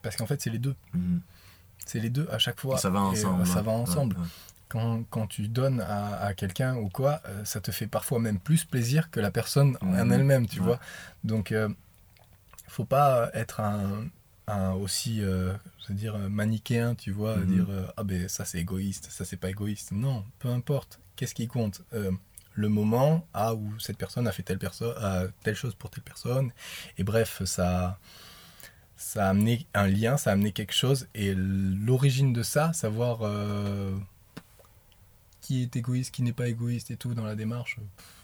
Parce 0.00 0.16
qu'en 0.16 0.26
fait, 0.26 0.40
c'est 0.40 0.50
les 0.50 0.58
deux. 0.58 0.76
Mhm. 0.94 1.20
C'est 1.86 2.00
les 2.00 2.10
deux 2.10 2.28
à 2.30 2.38
chaque 2.38 2.60
fois. 2.60 2.78
ça 2.78 2.90
va 2.90 3.00
Et, 3.00 3.02
euh, 3.24 3.28
ensemble. 3.28 3.46
ça 3.46 3.62
va 3.62 3.72
ensemble. 3.72 4.16
Quand, 4.68 5.04
quand 5.10 5.26
tu 5.26 5.46
donnes 5.48 5.80
à, 5.82 6.16
à 6.24 6.34
quelqu'un 6.34 6.76
ou 6.76 6.88
quoi, 6.88 7.20
euh, 7.26 7.44
ça 7.44 7.60
te 7.60 7.70
fait 7.70 7.86
parfois 7.86 8.18
même 8.18 8.38
plus 8.40 8.64
plaisir 8.64 9.10
que 9.10 9.20
la 9.20 9.30
personne 9.30 9.76
en 9.82 10.10
elle-même, 10.10 10.46
tu 10.48 10.58
Ouais. 10.60 10.66
vois. 10.66 10.80
Donc, 11.22 11.52
euh, 11.52 11.68
faut 12.68 12.84
pas 12.84 13.30
être 13.34 13.60
un, 13.60 14.06
un 14.48 14.72
aussi, 14.72 15.22
euh, 15.22 15.52
je 15.82 15.88
veux 15.88 15.94
dire, 15.94 16.18
manichéen, 16.18 16.94
tu 16.94 17.12
vois, 17.12 17.36
Mhm. 17.36 17.46
dire 17.46 17.66
euh, 17.70 17.86
ah 17.96 18.02
ben 18.04 18.28
ça 18.28 18.44
c'est 18.44 18.58
égoïste, 18.58 19.08
ça 19.10 19.24
c'est 19.24 19.36
pas 19.36 19.50
égoïste. 19.50 19.92
Non, 19.92 20.24
peu 20.38 20.48
importe. 20.48 20.98
Qu'est-ce 21.16 21.34
qui 21.34 21.46
compte 21.46 21.82
Euh, 21.92 22.10
Le 22.56 22.68
moment 22.68 23.26
ah, 23.34 23.54
où 23.54 23.78
cette 23.80 23.98
personne 23.98 24.26
a 24.28 24.32
fait 24.32 24.42
telle, 24.44 24.58
perso- 24.58 24.84
euh, 24.98 25.28
telle 25.42 25.56
chose 25.56 25.74
pour 25.74 25.90
telle 25.90 26.04
personne. 26.04 26.52
Et 26.98 27.04
bref, 27.04 27.42
ça, 27.44 27.98
ça 28.96 29.26
a 29.26 29.30
amené 29.30 29.66
un 29.74 29.86
lien, 29.86 30.16
ça 30.16 30.30
a 30.30 30.32
amené 30.34 30.52
quelque 30.52 30.74
chose. 30.74 31.08
Et 31.14 31.34
l'origine 31.34 32.32
de 32.32 32.42
ça, 32.42 32.72
savoir 32.72 33.20
euh, 33.22 33.94
qui 35.40 35.62
est 35.62 35.76
égoïste, 35.76 36.14
qui 36.14 36.22
n'est 36.22 36.32
pas 36.32 36.48
égoïste 36.48 36.90
et 36.90 36.96
tout 36.96 37.14
dans 37.14 37.24
la 37.24 37.34
démarche, 37.34 37.78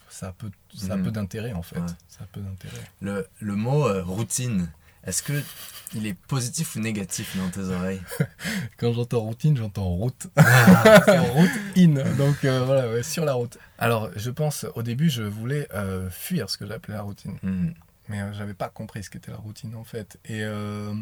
ça 0.09 0.29
a 0.29 0.33
peu, 0.33 0.51
ça 0.77 0.95
a 0.95 0.99
peu 0.99 1.11
d'intérêt 1.11 1.53
en 1.53 1.63
fait. 1.63 1.79
Ouais. 1.79 1.87
Ça 2.09 2.25
a 2.25 2.27
peu 2.33 2.41
d'intérêt. 2.41 2.83
Le, 3.01 3.27
le 3.41 3.55
mot 3.57 3.87
euh, 3.87 4.03
routine, 4.03 4.71
est-ce 5.05 5.23
que 5.23 5.43
il 5.95 6.07
est 6.07 6.15
positif 6.15 6.77
ou 6.77 6.81
négatif 6.81 7.37
dans 7.37 7.49
tes 7.51 7.69
oreilles 7.69 8.03
Quand 8.77 8.93
j'entends 8.93 9.21
routine, 9.21 9.57
j'entends 9.57 9.89
route. 9.89 10.27
En 10.37 11.25
route 11.33 11.51
in. 11.77 11.95
Donc 12.17 12.45
euh, 12.45 12.65
voilà, 12.65 12.89
ouais, 12.91 13.03
sur 13.03 13.25
la 13.25 13.33
route. 13.35 13.59
Alors, 13.79 14.11
je 14.17 14.31
pense, 14.31 14.67
au 14.75 14.83
début, 14.83 15.11
je 15.11 15.23
voulais 15.23 15.67
euh, 15.75 16.09
fuir 16.11 16.49
ce 16.51 16.59
que 16.59 16.67
j'appelais 16.67 16.95
la 16.95 17.03
routine. 17.03 17.37
Mhm. 17.43 17.75
Mais 18.11 18.21
euh, 18.21 18.33
j'avais 18.33 18.55
pas 18.55 18.69
compris 18.69 19.05
ce 19.05 19.09
qu'était 19.09 19.31
la 19.31 19.37
routine 19.37 19.75
en 19.77 19.85
fait. 19.85 20.19
Et, 20.25 20.43
euh, 20.43 20.93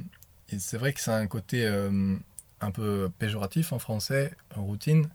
et 0.51 0.59
c'est 0.59 0.77
vrai 0.77 0.93
que 0.93 1.11
a 1.11 1.17
un 1.17 1.27
côté 1.27 1.67
euh, 1.67 2.15
un 2.61 2.71
peu 2.71 3.11
péjoratif 3.19 3.73
en 3.73 3.79
français, 3.79 4.33
routine. 4.55 5.09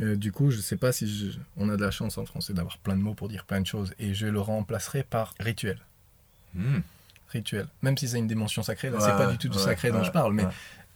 Euh, 0.00 0.16
du 0.16 0.30
coup, 0.32 0.50
je 0.50 0.60
sais 0.60 0.76
pas 0.76 0.92
si 0.92 1.08
je- 1.32 1.38
on 1.56 1.70
a 1.70 1.76
de 1.76 1.82
la 1.84 1.90
chance 1.90 2.18
en 2.18 2.26
français 2.26 2.52
d'avoir 2.52 2.76
plein 2.78 2.94
de 2.94 3.00
mots 3.02 3.14
pour 3.14 3.28
dire 3.28 3.46
plein 3.46 3.60
de 3.60 3.66
choses, 3.66 3.94
et 3.98 4.12
je 4.14 4.26
le 4.26 4.38
remplacerai 4.40 5.02
par 5.02 5.34
rituel. 5.40 5.78
Hmm. 6.54 6.80
Rituel. 7.30 7.66
Même 7.82 7.96
si 7.98 8.06
c'est 8.06 8.18
une 8.18 8.28
dimension 8.28 8.62
sacrée, 8.62 8.90
là, 8.90 8.98
Ouais, 8.98 9.04
c'est 9.04 9.16
pas 9.16 9.26
du 9.30 9.38
tout 9.38 9.48
du 9.48 9.56
ouais, 9.56 9.64
sacré 9.64 9.90
dont 9.90 10.04
je 10.04 10.12
parle, 10.12 10.34
mais 10.34 10.44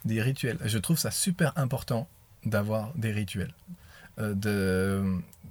des 0.04 0.20
rituels. 0.22 0.58
Je 0.64 0.78
trouve 0.78 0.98
ça 0.98 1.10
super 1.10 1.52
important 1.56 2.06
d'avoir 2.44 2.92
des 2.96 3.12
rituels. 3.12 3.52
De... 4.18 5.02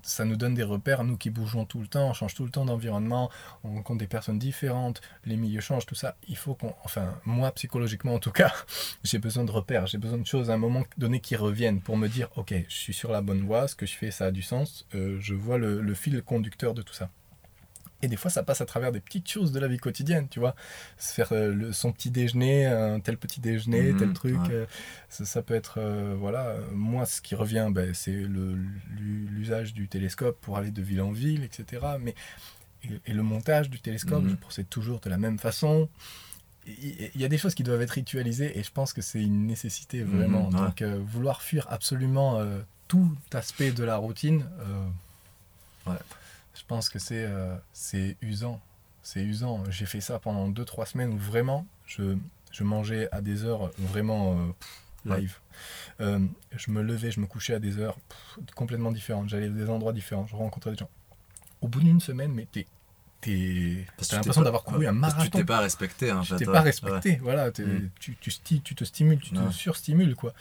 Ça 0.04 0.26
nous 0.26 0.36
donne 0.36 0.54
des 0.54 0.64
repères, 0.64 1.04
nous 1.04 1.18
qui 1.18 1.30
bougeons 1.30 1.66
tout 1.66 1.80
le 1.80 1.88
temps, 1.88 2.10
on 2.10 2.14
change 2.14 2.34
tout 2.34 2.44
le 2.44 2.52
temps 2.52 2.66
d'environnement, 2.66 3.30
on 3.64 3.74
rencontre 3.74 4.00
des 4.00 4.08
personnes 4.08 4.40
différentes, 4.40 5.02
les 5.26 5.38
milieux 5.38 5.62
changent, 5.62 5.86
tout 5.86 5.96
ça. 5.96 6.16
Il 6.28 6.38
faut 6.38 6.56
qu'on. 6.56 6.74
Enfin, 6.84 7.16
moi, 7.26 7.52
psychologiquement 7.52 8.16
en 8.16 8.20
tout 8.20 8.32
cas, 8.32 8.54
j'ai 9.04 9.20
besoin 9.20 9.44
de 9.44 9.52
repères, 9.52 9.88
j'ai 9.88 9.98
besoin 9.98 10.18
de 10.18 10.26
choses 10.26 10.50
à 10.50 10.54
un 10.54 10.58
moment 10.58 10.84
donné 10.98 11.20
qui 11.20 11.36
reviennent 11.36 11.82
pour 11.82 11.98
me 11.98 12.08
dire 12.08 12.30
ok, 12.36 12.54
je 12.68 12.76
suis 12.76 12.94
sur 12.94 13.12
la 13.12 13.22
bonne 13.22 13.42
voie, 13.42 13.68
ce 13.68 13.76
que 13.76 13.86
je 13.86 13.96
fais, 13.96 14.12
ça 14.12 14.26
a 14.26 14.32
du 14.32 14.42
sens, 14.42 14.88
euh, 14.96 15.18
je 15.20 15.34
vois 15.34 15.58
le, 15.58 15.82
le 15.82 15.94
fil 15.94 16.22
conducteur 16.22 16.74
de 16.74 16.82
tout 16.82 16.94
ça. 16.94 17.10
Et 18.04 18.08
des 18.08 18.16
fois, 18.16 18.32
ça 18.32 18.42
passe 18.44 18.62
à 18.62 18.66
travers 18.66 18.92
des 18.92 19.00
petites 19.00 19.30
choses 19.30 19.52
de 19.52 19.60
la 19.60 19.68
vie 19.68 19.78
quotidienne, 19.78 20.28
tu 20.30 20.40
vois. 20.40 20.56
Se 20.98 21.14
faire 21.14 21.32
euh, 21.34 21.54
le- 21.54 21.72
son 21.74 21.92
petit 21.92 22.10
déjeuner, 22.10 22.66
un 22.66 23.00
tel 23.00 23.18
petit 23.18 23.40
déjeuner, 23.42 23.92
Mhm, 23.94 23.98
tel 24.00 24.14
truc. 24.14 24.42
ouais. 24.42 24.52
euh, 24.52 24.66
ça, 25.10 25.26
ça 25.26 25.42
peut 25.42 25.54
être, 25.54 25.76
euh, 25.78 26.16
voilà. 26.18 26.56
Moi, 26.72 27.06
ce 27.06 27.22
qui 27.22 27.36
revient, 27.36 27.70
ben, 27.72 27.94
c'est 27.94 28.26
l'usage 29.00 29.74
du 29.74 29.88
télescope 29.88 30.40
pour 30.42 30.58
aller 30.58 30.72
de 30.72 30.82
ville 30.82 31.02
en 31.02 31.12
ville, 31.12 31.44
etc. 31.44 31.98
Mais, 32.00 32.16
et, 32.84 32.90
et 33.12 33.14
le 33.14 33.24
montage 33.24 33.70
du 33.70 33.80
télescope, 33.80 34.24
Mhm. 34.24 34.32
je 34.32 34.36
procède 34.36 34.70
toujours 34.70 35.00
de 35.00 35.10
la 35.10 35.18
même 35.18 35.38
façon. 35.40 35.90
Il 36.68 37.10
y 37.16 37.26
a 37.26 37.28
des 37.28 37.38
choses 37.40 37.56
qui 37.56 37.64
doivent 37.64 37.82
être 37.82 37.90
ritualisées 37.92 38.58
et 38.58 38.64
je 38.64 38.72
pense 38.72 38.94
que 38.94 39.02
c'est 39.02 39.22
une 39.22 39.48
nécessité 39.48 40.04
Mhm, 40.04 40.18
vraiment. 40.18 40.50
ouais. 40.50 40.56
Donc, 40.60 40.82
vouloir 40.84 41.42
fuir 41.42 41.66
absolument 41.70 42.40
tout 42.88 43.12
aspect 43.34 43.72
de 43.72 43.84
la 43.84 43.98
routine, 43.98 44.46
Ouais. 45.88 45.96
Je 46.62 46.66
pense 46.68 46.90
que 46.90 47.00
c'est 47.00 47.26
euh, 47.26 47.56
c'est 47.74 48.18
usant. 48.22 48.62
C'est 49.04 49.24
usant. 49.24 49.64
J'ai 49.72 49.88
fait 49.88 50.00
ça 50.02 50.20
pendant 50.20 50.48
2-3 50.50 50.86
semaines 50.86 51.12
où 51.14 51.18
vraiment 51.18 51.66
je, 51.88 52.16
je 52.52 52.64
mangeais 52.64 53.10
à 53.12 53.22
des 53.22 53.44
heures 53.46 53.72
vraiment 53.80 54.34
euh, 54.34 54.46
pff, 54.60 54.78
Ouais. 55.04 55.22
live. 55.22 55.38
Euh, 56.02 56.20
je 56.56 56.70
me 56.70 56.84
levais, 56.84 57.10
je 57.10 57.20
me 57.20 57.26
couchais 57.26 57.56
à 57.56 57.60
des 57.60 57.80
heures 57.80 57.96
pff, 58.08 58.54
complètement 58.54 58.92
différentes. 58.92 59.30
J'allais 59.30 59.48
à 59.48 59.50
des 59.50 59.68
endroits 59.72 59.94
différents, 59.94 60.28
je 60.28 60.36
rencontrais 60.36 60.70
des 60.72 60.78
gens. 60.78 60.90
Au 61.62 61.68
bout 61.68 61.80
d'une 61.80 62.00
semaine, 62.00 62.32
mais 62.32 62.46
t'es. 62.52 62.68
T'as 63.22 63.30
tu 63.30 64.16
l'impression 64.16 64.42
d'avoir 64.42 64.64
couru 64.64 64.88
un 64.88 65.00
parce 65.00 65.14
que 65.14 65.18
Tu 65.20 65.26
marathon. 65.26 65.38
t'es 65.40 65.44
pas 65.46 65.60
respecté 65.60 66.12
en 66.12 66.24
fait. 66.24 66.38
T'es 66.38 66.46
pas 66.46 66.62
respecté, 66.62 67.18
voilà, 67.22 67.50
Mm. 67.50 67.90
tu, 68.00 68.16
tu, 68.20 68.30
sti- 68.32 68.62
tu 68.64 68.74
te 68.76 68.84
stimules, 68.84 69.20
tu 69.20 69.32
te 69.32 69.52
surstimules, 69.52 70.16
quoi. 70.16 70.34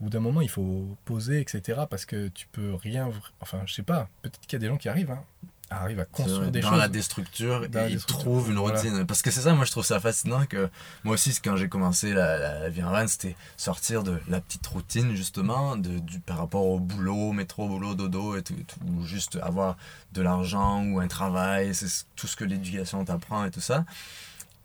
Au 0.00 0.04
bout 0.04 0.10
d'un 0.10 0.20
moment, 0.20 0.40
il 0.40 0.48
faut 0.50 0.96
poser, 1.04 1.40
etc., 1.40 1.80
parce 1.90 2.04
que 2.06 2.28
tu 2.28 2.46
peux 2.52 2.74
rien... 2.74 3.10
Enfin, 3.40 3.62
je 3.66 3.74
sais 3.74 3.82
pas, 3.82 4.08
peut-être 4.22 4.38
qu'il 4.40 4.52
y 4.52 4.56
a 4.56 4.60
des 4.60 4.68
gens 4.68 4.76
qui 4.76 4.88
arrivent, 4.88 5.10
hein, 5.10 5.24
arrivent 5.70 6.00
à 6.00 6.04
construire 6.04 6.50
des 6.50 6.60
dans 6.60 6.70
choses. 6.70 6.78
la 6.78 6.88
déstructure, 6.88 7.68
Dans 7.68 7.80
la 7.80 7.88
ils 7.88 8.02
trouvent 8.04 8.50
une 8.50 8.56
voilà. 8.56 8.80
routine. 8.80 9.04
Parce 9.06 9.22
que 9.22 9.30
c'est 9.30 9.42
ça, 9.42 9.52
moi 9.54 9.64
je 9.64 9.70
trouve 9.70 9.84
ça 9.84 10.00
fascinant 10.00 10.46
que 10.46 10.68
moi 11.04 11.14
aussi, 11.14 11.38
quand 11.42 11.56
j'ai 11.56 11.68
commencé 11.68 12.12
la, 12.12 12.38
la, 12.38 12.58
la 12.60 12.68
vie 12.70 12.82
en 12.82 12.90
van, 12.90 13.06
c'était 13.06 13.36
sortir 13.56 14.02
de 14.02 14.18
la 14.28 14.40
petite 14.40 14.66
routine 14.66 15.14
justement, 15.14 15.76
de, 15.76 15.98
du, 15.98 16.20
par 16.20 16.38
rapport 16.38 16.64
au 16.66 16.78
boulot, 16.80 17.32
métro, 17.32 17.68
boulot, 17.68 17.94
dodo, 17.94 18.36
et 18.36 18.42
tout, 18.42 18.54
et 18.54 18.64
tout, 18.64 18.78
ou 18.86 19.04
juste 19.04 19.38
avoir 19.42 19.76
de 20.12 20.22
l'argent 20.22 20.84
ou 20.84 21.00
un 21.00 21.08
travail, 21.08 21.74
c'est 21.74 22.06
tout 22.16 22.26
ce 22.26 22.36
que 22.36 22.44
l'éducation 22.44 23.04
t'apprend 23.04 23.44
et 23.44 23.50
tout 23.50 23.60
ça. 23.60 23.84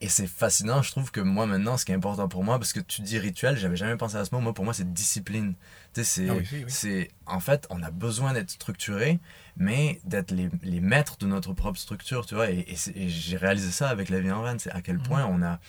Et 0.01 0.09
c'est 0.09 0.27
fascinant, 0.27 0.81
je 0.81 0.91
trouve 0.91 1.11
que 1.11 1.21
moi 1.21 1.45
maintenant, 1.45 1.77
ce 1.77 1.85
qui 1.85 1.93
est 1.93 1.95
important 1.95 2.27
pour 2.27 2.43
moi, 2.43 2.57
parce 2.59 2.73
que 2.73 2.81
tu 2.81 3.01
dis 3.01 3.19
rituel, 3.19 3.55
j'avais 3.57 3.77
jamais 3.77 3.95
pensé 3.95 4.17
à 4.17 4.25
ce 4.25 4.35
mot, 4.35 4.41
moi 4.41 4.53
pour 4.53 4.65
moi 4.65 4.73
c'est 4.73 4.91
discipline. 4.93 5.53
C'est, 6.01 6.29
Ah 6.29 6.33
oui, 6.35 6.47
oui, 6.51 6.59
oui. 6.65 6.71
c'est, 6.71 7.11
en 7.25 7.39
fait, 7.39 7.67
on 7.69 7.83
a 7.83 7.91
besoin 7.91 8.33
d'être 8.33 8.49
structuré, 8.49 9.19
mais 9.57 9.99
d'être 10.05 10.31
les, 10.31 10.49
les 10.63 10.79
maîtres 10.79 11.17
de 11.17 11.27
notre 11.27 11.53
propre 11.53 11.77
structure, 11.79 12.25
tu 12.25 12.33
vois. 12.35 12.49
Et, 12.49 12.65
et 12.67 12.75
c'est- 12.75 12.95
et 12.95 13.09
j'ai 13.09 13.37
réalisé 13.37 13.69
ça 13.71 13.89
avec 13.89 14.09
la 14.09 14.19
vie 14.19 14.31
en 14.31 14.41
van, 14.41 14.55
c'est 14.57 14.71
à 14.71 14.81
quel 14.81 14.97
Mhm. 14.97 15.03
point 15.03 15.25
on 15.25 15.41
a, 15.43 15.59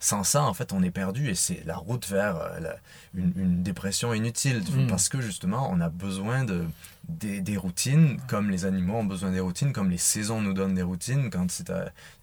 sans 0.00 0.22
ça, 0.24 0.42
en 0.42 0.52
fait, 0.54 0.72
on 0.72 0.82
est 0.82 0.90
perdu 0.90 1.28
et 1.30 1.34
c'est 1.34 1.62
la 1.64 1.76
route 1.76 2.06
vers 2.08 2.36
euh, 2.36 2.60
la- 2.60 2.76
une, 3.14 3.32
une 3.36 3.62
dépression 3.62 4.12
inutile, 4.14 4.62
Mhm. 4.70 4.86
parce 4.86 5.08
que 5.08 5.20
justement, 5.20 5.68
on 5.70 5.80
a 5.80 5.88
besoin 5.88 6.44
de, 6.44 6.64
des, 7.08 7.40
des 7.42 7.56
routines, 7.58 8.18
comme 8.28 8.50
les 8.50 8.64
animaux 8.64 8.96
ont 8.96 9.04
besoin 9.04 9.30
des 9.30 9.40
routines, 9.40 9.72
comme 9.72 9.90
les 9.90 9.98
saisons 9.98 10.40
nous 10.40 10.52
donnent 10.54 10.74
des 10.74 10.82
routines. 10.82 11.28
Quand 11.30 11.46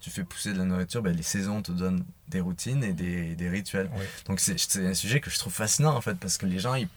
tu 0.00 0.10
fais 0.10 0.24
pousser 0.24 0.52
de 0.52 0.58
la 0.58 0.64
nourriture, 0.64 1.02
ben, 1.02 1.14
les 1.16 1.22
saisons 1.22 1.62
te 1.62 1.70
donnent 1.72 2.04
des 2.28 2.40
routines 2.40 2.82
et 2.84 2.92
des, 2.92 3.34
des 3.36 3.48
rituels. 3.48 3.88
Donc 4.26 4.40
c'est 4.40 4.58
c'est 4.58 4.86
un 4.86 4.94
sujet 4.94 5.20
que 5.20 5.30
je 5.30 5.38
trouve 5.38 5.52
fascinant 5.52 5.94
en 5.96 6.00
fait, 6.00 6.14
parce 6.18 6.36
que 6.38 6.46
les 6.46 6.58
gens, 6.58 6.74
ils- 6.74 6.88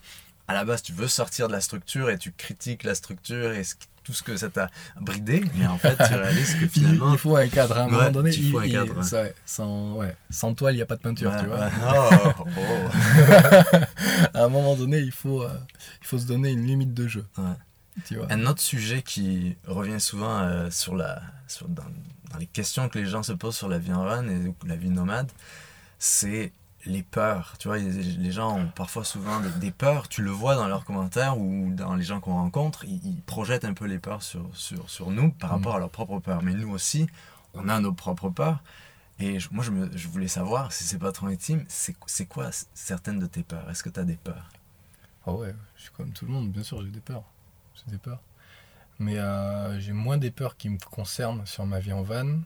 à 0.47 0.53
la 0.53 0.63
base, 0.65 0.81
tu 0.84 0.93
veux 0.93 1.08
sortir 1.08 1.47
de 1.47 1.53
la 1.53 1.62
structure 1.62 2.10
et 2.10 2.17
tu 2.17 2.31
critiques 2.31 2.84
la 2.84 2.95
structure 2.95 3.51
et 3.51 3.63
ce- 3.63 3.75
tout 4.03 4.13
ce 4.13 4.21
que 4.21 4.38
ça 4.38 4.49
t'a 4.49 4.69
bridé, 5.01 5.43
mais 5.55 5.65
en 5.65 5.79
fait, 5.79 5.95
tu 5.97 6.13
réalises 6.13 6.53
que 6.60 6.67
finalement. 6.67 7.13
il 7.13 7.17
faut 7.17 7.36
un 7.36 7.47
cadre, 7.47 7.75
à 7.77 7.81
un 7.81 7.86
Ouais, 7.88 7.91
moment 7.91 8.12
donné. 8.12 8.29
il 8.36 8.51
faut 8.51 8.60
un 8.60 8.69
cadre, 8.69 8.95
ouais, 9.13 9.34
sans, 9.47 9.93
ouais, 9.93 10.15
sans 10.29 10.53
toile, 10.53 10.75
il 10.75 10.77
n'y 10.77 10.84
a 10.84 10.86
pas 10.86 10.95
de 10.97 11.01
peinture, 11.01 11.31
tu 11.39 11.47
vois. 11.47 11.69
Oh, 12.38 12.43
oh. 12.45 13.77
à 14.34 14.43
un 14.43 14.49
moment 14.49 14.75
donné, 14.75 14.99
il 14.99 15.12
faut, 15.12 15.41
euh, 15.43 15.49
il 16.01 16.08
faut 16.08 16.19
se 16.19 16.25
donner 16.27 16.51
une 16.51 16.65
limite 16.65 16.93
de 16.93 17.08
jeu. 17.08 17.25
Ouais. 17.38 17.43
Tu 18.05 18.17
vois. 18.17 18.27
Un 18.29 18.45
autre 18.45 18.62
sujet 18.62 19.01
qui 19.01 19.55
revient 19.65 19.99
souvent 19.99 20.39
euh, 20.41 20.69
sur 20.69 20.95
la, 20.95 21.21
sur, 21.47 21.67
dans, 21.69 21.84
dans 22.31 22.38
les 22.38 22.45
questions 22.47 22.89
que 22.89 22.99
les 22.99 23.05
gens 23.05 23.23
se 23.23 23.31
posent 23.34 23.55
sur 23.55 23.69
la 23.69 23.79
vie 23.79 23.93
en 23.93 24.03
van 24.03 24.23
et 24.27 24.53
la 24.67 24.75
vie 24.75 24.89
nomade, 24.89 25.31
c'est 25.97 26.51
les 26.86 27.04
peurs. 27.04 27.56
Tu 27.60 27.67
vois, 27.67 27.78
les 27.78 28.32
gens 28.32 28.58
ont 28.58 28.67
parfois 28.67 29.04
souvent 29.04 29.39
des, 29.39 29.50
des 29.60 29.71
peurs. 29.71 30.08
Tu 30.10 30.21
le 30.21 30.32
vois 30.32 30.56
dans 30.56 30.67
leurs 30.67 30.86
commentaires 30.86 31.38
ou 31.38 31.71
dans 31.74 31.95
les 31.95 32.04
gens 32.04 32.19
qu'on 32.19 32.34
rencontre, 32.34 32.86
ils, 32.86 33.06
ils 33.06 33.21
projettent 33.21 33.65
un 33.65 33.74
peu 33.74 33.86
les 33.86 34.00
peurs 34.00 34.24
sur, 34.24 34.50
sur, 34.56 34.89
sur 34.89 35.10
nous 35.12 35.32
par 35.32 35.50
Mm. 35.52 35.54
rapport 35.54 35.76
à 35.76 35.80
leurs 35.80 35.89
propres 35.89 36.19
peurs. 36.19 36.43
Mais 36.43 36.54
nous 36.54 36.69
aussi, 36.71 37.08
on 37.54 37.67
a 37.69 37.80
nos 37.80 37.93
propres 37.93 38.30
peurs. 38.30 38.62
Et 39.19 39.39
je- 39.39 39.50
moi, 39.52 39.63
je, 39.63 39.71
me- 39.71 39.95
je 39.98 40.08
voulais 40.10 40.28
savoir, 40.28 40.71
si 40.74 40.84
c'est 40.84 41.00
pas 41.00 41.12
trop 41.12 41.28
intime, 41.28 41.63
c'est 41.67 42.26
quoi 42.26 42.50
certaines 42.74 43.19
de 43.19 43.26
tes 43.28 43.43
peurs? 43.43 43.69
Est-ce 43.69 43.84
que 43.84 43.89
tu 43.89 44.00
as 44.00 44.04
des 44.04 44.17
peurs? 44.17 44.50
Ah 45.26 45.34
ouais, 45.34 45.56
je 45.78 45.84
suis 45.84 45.91
comme 45.91 46.12
tout 46.12 46.26
le 46.26 46.32
monde, 46.34 46.52
bien 46.52 46.63
sûr, 46.63 46.82
j'ai 46.84 46.89
des 46.91 47.00
peurs. 47.00 47.24
J'ai 47.76 47.91
des 47.91 47.98
peurs. 47.98 48.21
Mais 49.00 49.17
euh, 49.19 49.80
j'ai 49.80 49.91
moins 49.93 50.17
des 50.17 50.32
peurs 50.32 50.56
qui 50.58 50.69
me 50.69 50.78
concernent 50.78 51.45
sur 51.45 51.65
ma 51.65 51.80
vie 51.80 51.93
en 51.93 52.04
van. 52.04 52.39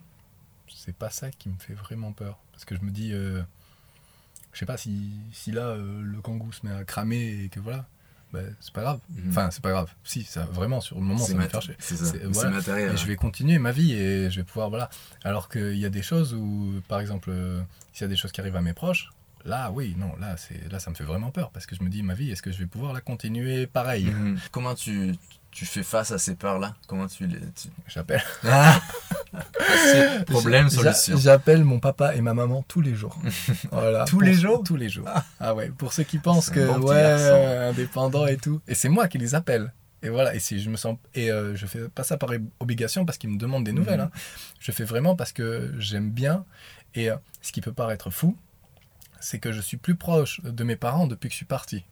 C'est 0.67 0.95
pas 0.95 1.09
ça 1.09 1.31
qui 1.31 1.49
me 1.49 1.57
fait 1.57 1.73
vraiment 1.73 2.11
peur. 2.11 2.37
Parce 2.51 2.65
que 2.65 2.75
je 2.75 2.81
me 2.81 2.91
dis, 2.91 3.11
euh, 3.13 3.41
je 4.53 4.59
sais 4.59 4.65
pas, 4.65 4.77
si, 4.77 5.09
si 5.31 5.51
là 5.51 5.61
euh, 5.67 6.01
le 6.01 6.21
kangou 6.21 6.51
se 6.51 6.65
met 6.65 6.73
à 6.73 6.83
cramer 6.83 7.43
et 7.45 7.49
que 7.49 7.59
voilà, 7.59 7.85
ben, 8.33 8.45
c'est 8.59 8.73
pas 8.73 8.81
grave. 8.81 8.99
Mhm. 9.09 9.29
Enfin, 9.29 9.49
c'est 9.51 9.61
pas 9.63 9.71
grave. 9.71 9.89
Si, 10.03 10.23
ça, 10.23 10.45
vraiment, 10.45 10.81
sur 10.81 10.97
le 10.97 11.01
moment, 11.01 11.25
ça 11.25 11.33
mat- 11.33 11.49
fait 11.49 11.61
chier. 11.61 11.75
c'est 11.79 12.23
voilà. 12.25 12.49
matériel. 12.51 12.93
Et 12.93 12.97
je 12.97 13.05
vais 13.07 13.15
continuer 13.15 13.57
ma 13.59 13.71
vie 13.71 13.93
et 13.93 14.29
je 14.29 14.35
vais 14.37 14.43
pouvoir, 14.43 14.69
voilà. 14.69 14.89
Alors 15.23 15.49
qu'il 15.49 15.77
y 15.77 15.85
a 15.85 15.89
des 15.89 16.01
choses 16.03 16.33
où, 16.33 16.81
par 16.87 16.99
exemple, 16.99 17.29
euh, 17.31 17.61
s'il 17.93 18.01
y 18.03 18.05
a 18.05 18.07
des 18.07 18.15
choses 18.15 18.31
qui 18.31 18.39
arrivent 18.41 18.55
à 18.55 18.61
mes 18.61 18.73
proches, 18.73 19.09
là, 19.45 19.71
oui, 19.71 19.95
non, 19.97 20.15
là, 20.19 20.35
c'est, 20.37 20.71
là, 20.71 20.79
ça 20.79 20.89
me 20.91 20.95
fait 20.95 21.03
vraiment 21.05 21.31
peur 21.31 21.49
parce 21.51 21.65
que 21.65 21.75
je 21.75 21.81
me 21.83 21.89
dis, 21.89 22.03
ma 22.03 22.13
vie, 22.13 22.29
est-ce 22.31 22.41
que 22.43 22.51
je 22.51 22.57
vais 22.59 22.67
pouvoir 22.67 22.93
la 22.93 23.01
continuer 23.01 23.65
pareil? 23.65 24.05
Mhm. 24.05 24.37
Comment 24.51 24.75
tu, 24.75 25.15
tu 25.49 25.65
fais 25.65 25.81
face 25.83 26.11
à 26.11 26.19
ces 26.19 26.35
peurs-là? 26.35 26.75
Comment 26.87 27.07
tu 27.07 27.25
les. 27.25 27.39
tu- 27.39 27.69
J'appelle. 27.87 28.23
Ah. 28.43 28.79
Problème, 30.27 30.69
solution. 30.69 31.17
J'appelle 31.17 31.63
mon 31.63 31.79
papa 31.79 32.15
et 32.15 32.21
ma 32.21 32.33
maman 32.33 32.63
tous 32.67 32.81
les 32.81 32.95
jours. 32.95 33.17
Voilà. 33.71 34.05
Tous 34.05 34.19
les 34.19 34.33
jours 34.33 34.63
Tous 34.63 34.75
les 34.75 34.89
jours. 34.89 35.07
Ah 35.39 35.53
ouais, 35.55 35.69
pour 35.69 35.93
ceux 35.93 36.03
qui 36.03 36.17
pensent 36.19 36.49
que, 36.49 36.65
bon 36.65 36.87
ouais, 36.87 36.95
euh, 36.97 37.69
indépendant 37.71 38.25
et 38.27 38.37
tout. 38.37 38.61
Et 38.67 38.75
c'est 38.75 38.89
moi 38.89 39.07
qui 39.07 39.17
les 39.17 39.35
appelle. 39.35 39.73
Et 40.01 40.09
voilà, 40.09 40.33
et 40.33 40.39
si 40.39 40.59
je 40.61 40.69
me 40.69 40.77
sens. 40.77 40.97
Et 41.13 41.31
euh, 41.31 41.55
je 41.55 41.65
fais 41.65 41.89
pas 41.89 42.03
ça 42.03 42.17
par 42.17 42.29
obligation 42.59 43.05
parce 43.05 43.17
qu'ils 43.17 43.29
me 43.29 43.37
demandent 43.37 43.65
des 43.65 43.73
nouvelles. 43.73 43.99
Mhm. 43.99 44.05
hein. 44.13 44.19
Je 44.59 44.71
fais 44.71 44.83
vraiment 44.85 45.15
parce 45.15 45.31
que 45.33 45.73
j'aime 45.77 46.09
bien. 46.09 46.45
Et 46.95 47.11
euh, 47.11 47.15
ce 47.41 47.51
qui 47.51 47.61
peut 47.61 47.73
paraître 47.73 48.09
fou, 48.09 48.35
c'est 49.19 49.39
que 49.39 49.51
je 49.51 49.61
suis 49.61 49.77
plus 49.77 49.95
proche 49.95 50.41
de 50.43 50.63
mes 50.63 50.75
parents 50.75 51.05
depuis 51.07 51.27
que 51.27 51.33
je 51.33 51.37
suis 51.37 51.45
parti. 51.45 51.83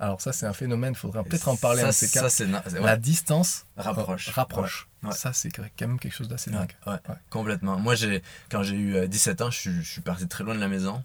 Alors 0.00 0.20
ça, 0.20 0.32
c'est 0.32 0.46
un 0.46 0.52
phénomène, 0.52 0.92
il 0.92 0.98
faudra 0.98 1.24
peut-être 1.24 1.48
en 1.48 1.56
parler 1.56 1.80
ça, 1.80 1.86
un 1.86 1.90
de 1.90 1.94
ces 1.94 2.06
Ça, 2.06 2.20
quatre. 2.22 2.44
na- 2.48 2.62
c'est- 2.66 2.78
La 2.78 2.92
ouais. 2.92 2.98
distance 2.98 3.66
Rapproche. 3.76 4.28
rapproche. 4.28 4.87
Ouais. 5.02 5.12
Ça, 5.12 5.32
c'est 5.32 5.50
quand 5.50 5.62
même 5.80 5.98
quelque 6.00 6.12
chose 6.14 6.28
d'assez 6.28 6.50
dingue. 6.50 6.72
ouais, 6.86 6.92
Ouais. 7.08 7.14
complètement. 7.30 7.78
Moi, 7.78 7.94
j'ai, 7.94 8.22
quand 8.50 8.62
j'ai 8.62 8.74
eu 8.76 8.96
euh, 8.96 9.06
17 9.06 9.40
ans, 9.42 9.50
je 9.50 9.58
suis, 9.58 9.72
je 9.82 9.90
suis 9.92 10.00
parti 10.00 10.26
très 10.26 10.42
loin 10.44 10.54
de 10.54 10.60
la 10.60 10.68
maison. 10.68 11.04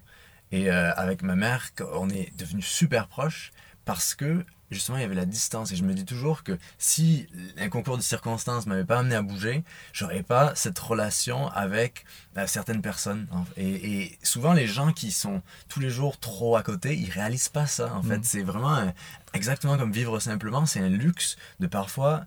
Et 0.51 0.69
euh, 0.71 0.93
avec 0.95 1.21
ma 1.23 1.35
mère, 1.35 1.69
on 1.93 2.09
est 2.09 2.31
devenus 2.37 2.65
super 2.65 3.07
proches 3.07 3.51
parce 3.85 4.13
que 4.15 4.45
justement, 4.71 4.97
il 4.97 5.01
y 5.01 5.03
avait 5.03 5.13
la 5.15 5.25
distance. 5.25 5.71
Et 5.71 5.75
je 5.75 5.83
me 5.83 5.93
dis 5.93 6.05
toujours 6.05 6.43
que 6.43 6.57
si 6.79 7.27
un 7.57 7.69
concours 7.69 7.97
de 7.97 8.01
circonstances 8.03 8.65
m'avait 8.65 8.83
pas 8.85 8.99
amené 8.99 9.13
à 9.15 9.21
bouger, 9.21 9.63
j'aurais 9.93 10.23
pas 10.23 10.53
cette 10.55 10.79
relation 10.79 11.47
avec 11.49 12.05
euh, 12.37 12.47
certaines 12.47 12.81
personnes. 12.81 13.27
Et, 13.57 14.01
et 14.01 14.19
souvent, 14.23 14.53
les 14.53 14.65
gens 14.67 14.91
qui 14.91 15.11
sont 15.11 15.41
tous 15.69 15.79
les 15.79 15.89
jours 15.91 16.19
trop 16.19 16.55
à 16.55 16.63
côté, 16.63 16.95
ils 16.97 17.09
réalisent 17.11 17.49
pas 17.49 17.67
ça. 17.67 17.93
En 17.93 18.01
fait, 18.01 18.17
Mhm. 18.17 18.23
c'est 18.23 18.41
vraiment 18.43 18.73
un- 18.75 18.93
exactement 19.33 19.77
comme 19.77 19.91
vivre 19.91 20.19
simplement. 20.19 20.65
C'est 20.65 20.79
un 20.79 20.89
luxe 20.89 21.35
de 21.59 21.67
parfois 21.67 22.25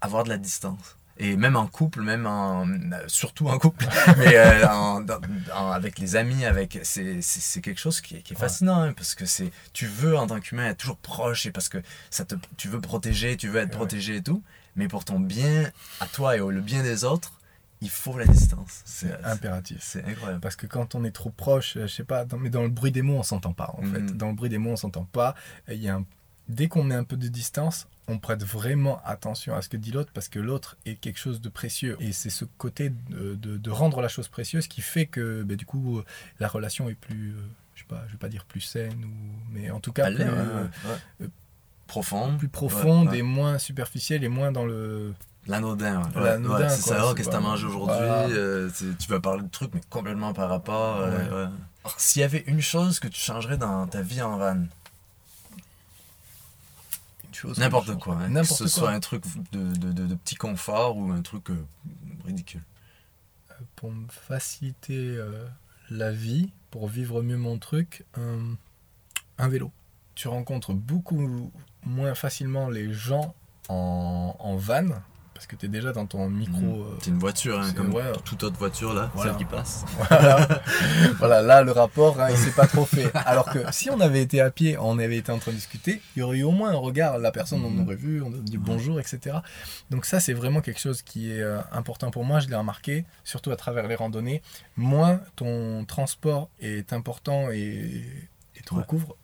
avoir 0.00 0.24
de 0.24 0.28
la 0.28 0.38
distance. 0.38 0.96
Et 1.20 1.36
même 1.36 1.56
en 1.56 1.66
couple, 1.66 2.00
même 2.02 2.26
en. 2.26 2.64
euh, 2.68 3.02
Surtout 3.08 3.48
en 3.48 3.58
couple, 3.58 3.86
mais 4.18 4.36
euh, 4.36 4.68
en- 4.68 5.00
dans- 5.00 5.20
en- 5.52 5.70
avec 5.72 5.98
les 5.98 6.14
amis, 6.14 6.44
avec. 6.44 6.78
C'est 6.84 7.20
quelque 7.60 7.80
chose 7.80 8.00
qui 8.00 8.16
est, 8.16 8.22
qui 8.22 8.34
est 8.34 8.36
fascinant, 8.36 8.80
hein, 8.82 8.92
parce 8.92 9.16
que 9.16 9.26
c'est. 9.26 9.50
Tu 9.72 9.86
veux, 9.86 10.16
en 10.16 10.28
tant 10.28 10.38
qu'humain, 10.38 10.68
être 10.68 10.76
toujours 10.78 10.96
proche, 10.98 11.44
et 11.46 11.50
parce 11.50 11.68
que 11.68 11.78
ça 12.10 12.24
te, 12.24 12.36
tu 12.56 12.68
veux 12.68 12.80
protéger, 12.80 13.36
tu 13.36 13.48
veux 13.48 13.58
être 13.60 13.72
protégé 13.72 14.16
et 14.16 14.22
tout. 14.22 14.42
Mais 14.76 14.86
pour 14.86 15.04
ton 15.04 15.18
bien 15.18 15.72
à 15.98 16.06
toi 16.06 16.36
et 16.36 16.40
au 16.40 16.52
le 16.52 16.60
bien 16.60 16.84
des 16.84 17.02
autres, 17.02 17.32
il 17.80 17.90
faut 17.90 18.16
la 18.16 18.26
distance. 18.26 18.82
C'est 18.84 19.12
impératif. 19.24 19.78
c'est 19.80 20.04
incroyable. 20.04 20.40
Parce 20.40 20.54
que 20.54 20.66
quand 20.66 20.94
on 20.94 21.02
est 21.02 21.10
trop 21.10 21.30
proche, 21.30 21.76
euh, 21.76 21.88
je 21.88 21.94
sais 21.94 22.04
pas, 22.04 22.24
dans- 22.26 22.38
mais 22.38 22.48
dans 22.50 22.62
le 22.62 22.68
bruit 22.68 22.92
des 22.92 23.02
mots, 23.02 23.16
on 23.18 23.22
s'entend 23.24 23.52
pas 23.54 23.74
en 23.76 23.82
fait. 23.82 23.98
Mhm. 23.98 24.10
Dans 24.12 24.28
le 24.28 24.34
bruit 24.34 24.50
des 24.50 24.58
mots, 24.58 24.70
on 24.70 24.76
s'entend 24.76 25.04
pas. 25.04 25.34
Il 25.68 25.82
y 25.82 25.88
a 25.88 25.96
un- 25.96 26.04
Dès 26.48 26.68
qu'on 26.68 26.84
met 26.84 26.94
un 26.94 27.02
peu 27.04 27.16
de 27.16 27.26
distance, 27.26 27.88
on 28.08 28.18
prête 28.18 28.42
vraiment 28.44 29.00
attention 29.04 29.54
à 29.54 29.62
ce 29.62 29.68
que 29.68 29.76
dit 29.76 29.90
l'autre 29.92 30.10
parce 30.14 30.28
que 30.28 30.38
l'autre 30.38 30.76
est 30.86 30.94
quelque 30.94 31.18
chose 31.18 31.40
de 31.40 31.48
précieux. 31.48 31.96
Et 32.00 32.12
c'est 32.12 32.30
ce 32.30 32.44
côté 32.44 32.90
de, 33.10 33.34
de- 33.34 33.56
de 33.58 33.70
rendre 33.70 34.00
la 34.00 34.08
chose 34.08 34.28
précieuse 34.28 34.66
qui 34.66 34.80
fait 34.80 35.06
que 35.06 35.42
ben, 35.42 35.56
du 35.56 35.66
coup, 35.66 36.02
la 36.40 36.48
relation 36.48 36.88
est 36.88 36.94
plus, 36.94 37.32
euh, 37.32 37.40
je 37.74 37.80
sais 37.82 37.86
pas, 37.88 38.02
je 38.06 38.12
vais 38.12 38.18
pas 38.18 38.28
dire 38.30 38.44
plus 38.46 38.60
saine, 38.62 39.04
ou... 39.04 39.10
mais 39.52 39.70
en 39.70 39.80
tout 39.80 39.92
cas 39.92 40.10
plus, 40.10 40.22
euh, 40.24 40.64
ouais, 40.64 40.68
euh, 41.22 41.28
Profonde. 41.86 42.38
plus 42.38 42.48
profonde 42.48 43.06
Ouais, 43.06 43.12
ouais. 43.12 43.18
et 43.18 43.22
moins 43.22 43.58
superficielle 43.58 44.22
et 44.24 44.28
moins 44.28 44.52
dans 44.52 44.64
le... 44.66 45.14
L'anodin. 45.46 46.02
L'anodin, 46.14 46.68
c'est 46.68 46.82
ça, 46.90 47.06
oh, 47.08 47.14
qu'est-ce 47.14 47.28
que 47.28 47.32
t'as 47.32 47.40
mangé 47.40 47.64
aujourd'hui 47.66 47.94
Voilà. 47.96 48.28
euh, 48.28 48.68
Tu 48.98 49.08
vas 49.08 49.20
parler 49.20 49.42
de 49.42 49.48
trucs, 49.48 49.72
mais 49.72 49.80
complètement 49.88 50.34
par 50.34 50.50
rapport. 50.50 51.02
S'il 51.96 52.20
y 52.20 52.24
avait 52.24 52.44
une 52.46 52.60
chose 52.60 53.00
que 53.00 53.08
tu 53.08 53.18
changerais 53.18 53.56
dans 53.56 53.86
ta 53.86 54.02
vie 54.02 54.20
en 54.20 54.36
van, 54.36 54.58
n'importe 57.58 57.98
quoi, 57.98 58.16
hein, 58.16 58.28
que 58.28 58.32
quoi. 58.48 58.56
ce 58.56 58.66
soit 58.68 58.90
un 58.90 59.00
truc 59.00 59.24
de, 59.52 59.72
de, 59.76 59.92
de- 59.92 60.06
de 60.06 60.14
petit 60.14 60.34
confort 60.36 60.96
ou 60.96 61.10
un 61.12 61.22
truc 61.22 61.50
euh, 61.50 61.64
ridicule. 62.24 62.62
pour 63.76 63.90
me 63.92 64.06
faciliter 64.08 65.16
euh, 65.16 65.46
la 65.90 66.10
vie, 66.12 66.52
pour 66.70 66.88
vivre 66.88 67.22
mieux 67.22 67.36
mon 67.38 67.58
truc, 67.58 68.04
un, 68.14 68.54
un 69.38 69.48
vélo. 69.48 69.70
Tu 70.14 70.28
rencontres 70.28 70.72
beaucoup 70.74 71.50
moins 71.84 72.14
facilement 72.14 72.68
les 72.68 72.92
gens 72.92 73.34
en, 73.68 74.34
en 74.38 74.56
van, 74.56 74.86
parce 75.38 75.46
que 75.46 75.54
tu 75.54 75.66
es 75.66 75.68
déjà 75.68 75.92
dans 75.92 76.04
ton 76.04 76.28
micro. 76.28 76.56
Mhm. 76.60 76.80
euh, 76.80 76.96
C'est 77.00 77.10
une 77.10 77.18
voiture, 77.20 77.60
hein, 77.60 77.66
c'est- 77.68 77.74
comme 77.76 77.94
ouais. 77.94 78.02
toute 78.24 78.42
autre 78.42 78.58
voiture 78.58 78.92
là, 78.92 79.08
Voilà. 79.14 79.30
celle 79.30 79.38
qui 79.38 79.44
passe. 79.44 79.84
voilà. 80.10 80.48
Voilà, 81.18 81.42
là, 81.42 81.62
le 81.62 81.70
rapport, 81.70 82.20
hein, 82.20 82.26
il 82.30 82.36
s'est 82.36 82.50
pas 82.50 82.66
trop 82.66 82.84
fait. 82.84 83.08
Alors 83.14 83.44
que 83.48 83.60
si 83.70 83.88
on 83.88 84.00
avait 84.00 84.20
été 84.20 84.40
à 84.40 84.50
pied, 84.50 84.76
on 84.80 84.98
avait 84.98 85.16
été 85.16 85.30
en 85.30 85.38
train 85.38 85.52
de 85.52 85.56
discuter, 85.56 86.02
il 86.16 86.18
y 86.18 86.22
aurait 86.22 86.38
eu 86.38 86.42
au 86.42 86.50
moins 86.50 86.70
un 86.72 86.76
regard, 86.76 87.18
la 87.18 87.30
personne, 87.30 87.64
on 87.64 87.70
Mhm. 87.70 87.84
aurait 87.86 87.94
vu, 87.94 88.20
on 88.20 88.26
aurait 88.32 88.40
dit 88.40 88.58
bonjour, 88.58 88.98
etc. 88.98 89.36
Donc 89.90 90.06
ça, 90.06 90.18
c'est 90.18 90.32
vraiment 90.32 90.60
quelque 90.60 90.80
chose 90.80 91.02
qui 91.02 91.30
est 91.30 91.40
euh, 91.40 91.60
important 91.70 92.10
pour 92.10 92.24
moi. 92.24 92.40
Je 92.40 92.48
l'ai 92.48 92.56
remarqué, 92.56 93.04
surtout 93.22 93.52
à 93.52 93.56
travers 93.56 93.86
les 93.86 93.94
randonnées. 93.94 94.42
Moins 94.76 95.20
ton 95.36 95.84
transport 95.84 96.50
est 96.60 96.92
important 96.92 97.52
et, 97.52 98.04
et 98.56 98.60
te 98.64 98.74
Ouais. 98.74 98.80
recouvre, 98.80 99.14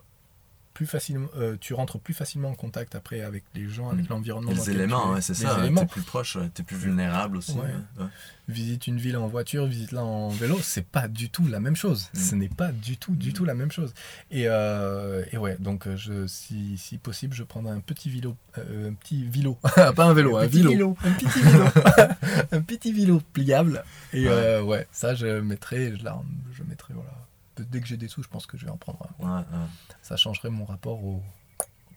plus 0.74 0.86
facilement, 0.86 1.28
euh, 1.36 1.56
tu 1.60 1.72
rentres 1.72 1.98
plus 2.00 2.14
facilement 2.14 2.50
en 2.50 2.54
contact 2.54 2.94
après 2.96 3.20
avec 3.22 3.44
les 3.54 3.68
gens, 3.68 3.88
avec 3.90 4.04
Mhm. 4.06 4.10
l'environnement. 4.10 4.50
Les 4.50 4.70
éléments, 4.70 5.12
ouais, 5.12 5.20
c'est 5.22 5.34
ça. 5.34 5.56
T'es 5.74 5.86
plus 5.86 6.02
proche, 6.02 6.36
t'es 6.52 6.62
plus 6.64 6.76
vulnérable 6.76 7.36
aussi. 7.38 7.52
Ouais. 7.52 7.60
ouais, 7.62 8.02
ouais. 8.04 8.08
visite 8.46 8.86
une 8.88 8.98
ville 8.98 9.16
en 9.16 9.26
voiture, 9.26 9.64
visite-la 9.64 10.04
en 10.04 10.28
vélo, 10.28 10.58
c'est 10.62 10.84
pas 10.86 11.08
du 11.08 11.30
tout 11.30 11.46
la 11.46 11.60
même 11.60 11.76
chose. 11.76 12.10
Mm. 12.12 12.18
Ce 12.18 12.34
n'est 12.34 12.48
pas 12.50 12.72
du 12.72 12.98
tout, 12.98 13.14
du 13.14 13.30
Mm. 13.30 13.32
tout 13.32 13.44
la 13.46 13.54
même 13.54 13.70
chose. 13.72 13.94
Et, 14.30 14.48
euh, 14.48 15.24
et 15.32 15.38
ouais, 15.38 15.56
donc 15.60 15.86
euh, 15.86 15.96
je, 15.96 16.26
si, 16.26 16.76
si 16.76 16.98
possible, 16.98 17.34
je 17.34 17.42
prendrai 17.42 17.72
un 17.72 17.80
petit 17.80 18.10
vélo, 18.10 18.36
euh, 18.58 18.90
un 18.90 18.92
petit 18.94 19.24
vélo, 19.26 19.54
pas 19.96 20.04
un 20.04 20.12
vélo, 20.12 20.36
un, 20.36 20.46
vélo, 20.46 20.96
un 21.04 21.12
petit 21.12 21.40
vélo, 21.40 21.64
un 22.52 22.60
petit 22.60 22.92
vélo 22.92 23.22
pliable. 23.32 23.82
Et 24.12 24.28
ouais, 24.28 24.86
ça 24.92 25.14
je 25.14 25.40
mettrai, 25.40 25.96
je, 25.96 26.04
la- 26.04 26.20
je 26.52 26.62
mettrai 26.64 26.92
voilà. 26.94 27.12
Dès 27.56 27.80
que 27.80 27.86
j'ai 27.86 27.96
des 27.96 28.08
sous, 28.08 28.22
je 28.22 28.28
pense 28.28 28.46
que 28.46 28.56
je 28.58 28.64
vais 28.64 28.70
en 28.70 28.76
prendre 28.76 28.98
un. 29.20 29.24
Ouais, 29.24 29.38
ouais. 29.40 29.66
Ça 30.02 30.16
changerait 30.16 30.50
mon 30.50 30.64
rapport 30.64 31.02
au, 31.04 31.22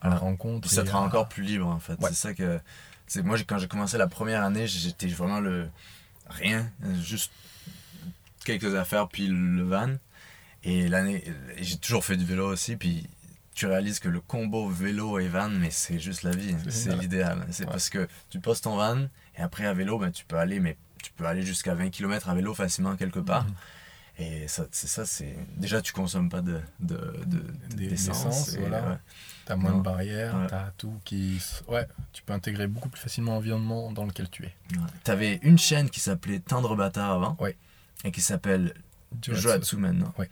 à 0.01 0.09
la 0.09 0.15
rencontre. 0.17 0.69
Ça 0.69 0.83
te 0.83 0.91
rend 0.91 1.03
à- 1.03 1.07
encore 1.07 1.27
plus 1.29 1.43
libre 1.43 1.67
en 1.67 1.79
fait. 1.79 1.97
C'est 2.01 2.13
ça 2.13 2.33
que. 2.33 2.59
C'est 3.07 3.23
moi 3.23 3.37
quand 3.47 3.57
j'ai 3.57 3.67
commencé 3.67 3.97
la 3.97 4.07
première 4.07 4.43
année, 4.43 4.67
j'étais 4.67 5.07
vraiment 5.07 5.39
le 5.39 5.69
rien, 6.29 6.69
juste 7.01 7.31
quelques 8.45 8.75
affaires 8.75 9.07
puis 9.07 9.27
le 9.27 9.63
van. 9.63 9.95
Et 10.63 10.87
l'année, 10.89 11.23
et 11.57 11.63
j'ai 11.63 11.77
toujours 11.77 12.03
fait 12.03 12.17
du 12.17 12.25
vélo 12.25 12.47
aussi. 12.51 12.75
Puis 12.75 13.07
tu 13.55 13.65
réalises 13.65 13.99
que 13.99 14.09
le 14.09 14.19
combo 14.21 14.67
vélo 14.69 15.19
et 15.19 15.27
van, 15.27 15.49
mais 15.49 15.71
c'est 15.71 15.99
juste 15.99 16.23
la 16.23 16.31
vie. 16.31 16.53
hein. 16.53 16.69
C'est 16.69 16.95
l'idéal. 16.95 17.45
C'est 17.51 17.65
Ouais. 17.65 17.71
parce 17.71 17.89
que 17.89 18.07
tu 18.29 18.39
poses 18.39 18.61
ton 18.61 18.75
van 18.75 19.07
et 19.37 19.41
après 19.41 19.65
à 19.65 19.73
vélo, 19.73 19.97
ben, 19.97 20.11
tu 20.11 20.25
peux 20.25 20.37
aller, 20.37 20.59
mais 20.59 20.77
tu 21.01 21.11
peux 21.13 21.25
aller 21.25 21.43
jusqu'à 21.43 21.73
20 21.75 21.89
km 21.89 22.27
à 22.29 22.35
vélo 22.35 22.53
facilement 22.53 22.95
quelque 22.95 23.19
part. 23.19 23.45
Mhm. 23.45 23.53
Et 24.19 24.47
ça, 24.47 24.65
c'est 24.71 24.87
ça, 24.87 25.05
c'est 25.05 25.35
déjà 25.57 25.81
tu 25.81 25.93
consommes 25.93 26.29
pas 26.29 26.41
de 26.41 26.59
de, 26.79 26.95
de- 27.27 27.75
Des- 27.75 27.87
d'essence. 27.89 28.53
et, 28.55 28.59
voilà. 28.59 28.81
ouais. 28.89 28.97
T'as 29.45 29.55
moins 29.55 29.71
Non. 29.71 29.77
de 29.77 29.83
barrières, 29.83 30.35
Ouais. 30.35 30.47
t'as 30.47 30.71
tout 30.77 30.99
qui. 31.05 31.39
Ouais, 31.67 31.87
tu 32.13 32.23
peux 32.23 32.33
intégrer 32.33 32.67
beaucoup 32.67 32.89
plus 32.89 32.99
facilement 32.99 33.33
l'environnement 33.35 33.91
dans 33.91 34.05
lequel 34.05 34.29
tu 34.29 34.43
es. 34.43 34.53
T'avais 35.03 35.39
une 35.43 35.57
chaîne 35.59 35.89
qui 35.89 35.99
s'appelait 35.99 36.39
Tendre 36.39 36.75
Bâtard 36.75 37.11
avant. 37.11 37.37
Ouais. 37.39 37.55
Et 38.03 38.11
qui 38.11 38.21
s'appelle 38.21 38.73
Joatsu. 39.21 39.77
Maintenant. 39.77 40.13
Ouais. 40.17 40.29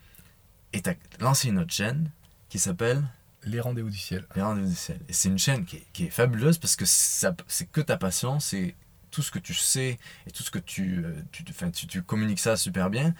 Et 0.73 0.81
t'as 0.81 0.95
lancé 1.19 1.49
une 1.49 1.59
autre 1.59 1.71
chaîne 1.73 2.09
qui 2.49 2.59
s'appelle 2.59 3.03
Les 3.43 3.59
rendez-vous 3.61 3.89
du 3.91 3.97
ciel. 3.97 4.25
Les 4.35 4.41
Rendez-vous 4.41 4.67
du 4.69 4.75
Ciel. 4.75 4.99
Et 5.07 5.13
c'est 5.13 5.29
une 5.29 5.37
chaîne 5.39 5.63
qui 5.65 5.77
est, 5.77 5.85
qui 5.93 6.05
est 6.05 6.09
fabuleuse 6.09 6.57
parce 6.57 6.75
que 6.75 6.85
ça- 6.85 7.35
c'est 7.47 7.69
que 7.71 7.81
ta 7.81 7.95
passion, 7.97 8.39
c'est 8.39 8.75
tout 9.11 9.21
ce 9.21 9.31
que 9.31 9.39
tu 9.39 9.53
sais 9.53 9.97
et 10.27 10.31
tout 10.31 10.43
ce 10.43 10.51
que 10.51 10.59
tu, 10.59 11.05
euh, 11.05 11.13
tu, 11.31 11.43
tu, 11.45 11.87
tu 11.87 12.01
communiques 12.01 12.39
ça 12.39 12.57
super 12.57 12.89
bien. 12.89 13.13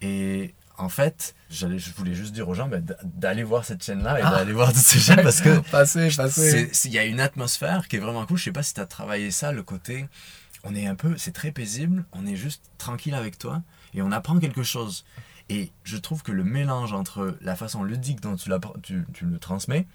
Et 0.00 0.54
en 0.78 0.88
fait, 0.88 1.34
j'allais, 1.50 1.78
je 1.78 1.90
voulais 1.94 2.14
juste 2.14 2.32
dire 2.34 2.48
aux 2.48 2.54
gens 2.54 2.68
d- 2.68 2.80
d'aller 3.04 3.42
voir 3.44 3.64
cette 3.64 3.82
chaîne-là 3.82 4.18
et 4.18 4.22
Ah. 4.24 4.30
d'aller 4.30 4.52
voir 4.52 4.68
toutes 4.72 4.82
ces 4.82 4.98
chaînes 4.98 5.22
parce 5.22 5.40
que 5.40 5.58
Passez, 5.70 6.08
passez. 6.16 6.70
Il 6.84 6.90
y 6.92 6.98
a 6.98 7.04
une 7.04 7.20
atmosphère 7.20 7.88
qui 7.88 7.96
est 7.96 8.00
vraiment 8.00 8.26
cool. 8.26 8.36
Je 8.38 8.44
sais 8.44 8.52
pas 8.52 8.62
si 8.62 8.74
tu 8.74 8.80
as 8.80 8.86
travaillé 8.86 9.30
ça, 9.30 9.52
le 9.52 9.62
côté. 9.62 10.06
On 10.64 10.74
est 10.74 10.86
un 10.86 10.94
peu. 10.94 11.16
C'est 11.16 11.32
très 11.32 11.52
paisible. 11.52 12.04
On 12.12 12.26
est 12.26 12.36
juste 12.36 12.62
tranquille 12.78 13.14
avec 13.14 13.38
toi. 13.38 13.62
Et 13.94 14.02
on 14.02 14.12
apprend 14.12 14.38
quelque 14.38 14.62
chose. 14.62 15.04
Et 15.48 15.70
je 15.84 15.96
trouve 15.96 16.22
que 16.22 16.32
le 16.32 16.42
mélange 16.44 16.92
entre 16.92 17.36
la 17.40 17.54
façon 17.56 17.84
ludique 17.84 18.20
dont 18.20 18.34
tu, 18.36 18.48
l'appre- 18.50 18.74
tu, 18.82 19.04
tu 19.14 19.24
le 19.26 19.38
transmets 19.38 19.86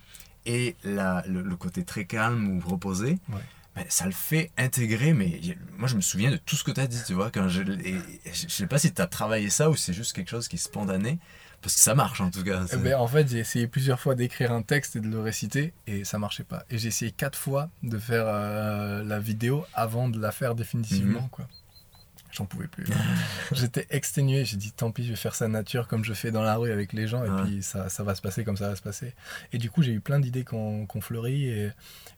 et 0.46 0.76
la, 0.84 1.24
le, 1.28 1.42
le 1.44 1.56
côté 1.58 1.84
très 1.84 2.06
calme 2.06 2.48
ou 2.48 2.60
reposé, 2.68 3.20
Ouais. 3.30 3.42
Ben, 3.76 3.86
ça 3.90 4.06
le 4.06 4.12
fait 4.12 4.52
intégrer. 4.58 5.14
Mais 5.14 5.40
moi, 5.78 5.88
je 5.88 5.96
me 5.96 6.02
souviens 6.02 6.32
de 6.32 6.38
tout 6.38 6.56
ce 6.56 6.64
que 6.64 6.72
tu 6.72 6.80
as 6.82 6.88
dit, 6.88 7.02
tu 7.06 7.14
vois. 7.14 7.32
Quand 7.32 7.48
je, 7.48 7.62
et, 7.64 7.96
je 8.26 8.48
sais 8.50 8.68
pas 8.68 8.78
si 8.80 8.94
tu 8.94 9.02
as 9.02 9.08
travaillé 9.08 9.50
ça 9.50 9.70
ou 9.70 9.76
c'est 9.76 9.94
juste 9.94 10.14
quelque 10.14 10.30
chose 10.30 10.48
qui 10.48 10.58
est 10.58 10.60
spontané. 10.60 11.20
Parce 11.62 11.76
que 11.76 11.82
ça 11.82 11.94
marche 11.94 12.22
en 12.22 12.32
tout 12.32 12.44
cas. 12.44 12.66
Eh 12.74 12.78
ben, 12.78 12.96
en 12.96 13.06
fait, 13.08 13.30
j'ai 13.30 13.38
essayé 13.38 13.68
plusieurs 13.68 14.00
fois 14.00 14.16
d'écrire 14.16 14.52
un 14.52 14.64
texte 14.64 14.96
et 14.96 15.00
de 15.00 15.08
le 15.08 15.20
réciter 15.22 15.74
et 15.86 16.04
ça 16.04 16.18
marchait 16.18 16.44
pas. 16.44 16.66
Et 16.72 16.80
j'ai 16.80 16.88
essayé 16.88 17.12
quatre 17.12 17.38
fois 17.38 17.70
de 17.84 18.00
faire 18.00 18.26
euh, 18.26 19.04
la 19.04 19.20
vidéo 19.20 19.64
avant 19.76 20.10
de 20.10 20.20
la 20.20 20.32
faire 20.32 20.56
définitivement. 20.56 21.22
Mhm. 21.22 21.30
quoi. 21.30 21.48
J'en 22.32 22.46
pouvais 22.46 22.68
plus. 22.68 22.86
J'étais 23.52 23.86
exténué. 23.92 24.44
J'ai 24.44 24.58
dit 24.58 24.72
tant 24.72 24.90
pis, 24.92 25.04
je 25.06 25.10
vais 25.12 25.16
faire 25.16 25.36
ça 25.36 25.48
nature 25.48 25.88
comme 25.88 26.04
je 26.04 26.14
fais 26.14 26.32
dans 26.32 26.42
la 26.42 26.56
rue 26.56 26.72
avec 26.72 26.94
les 26.94 27.08
gens 27.08 27.24
et 27.24 27.30
Ouais. 27.30 27.44
puis 27.44 27.62
ça, 27.62 27.90
ça 27.90 28.04
va 28.04 28.16
se 28.16 28.22
passer 28.22 28.44
comme 28.44 28.58
ça 28.58 28.70
va 28.70 28.76
se 28.76 28.82
passer. 28.82 29.14
Et 29.54 29.60
du 29.60 29.70
coup, 29.70 29.84
j'ai 29.84 29.92
eu 29.92 30.00
plein 30.00 30.20
d'idées 30.20 30.44
qu'on 30.44 30.88
qu'on 30.88 31.02
fleurit 31.02 31.46
et, 31.48 31.72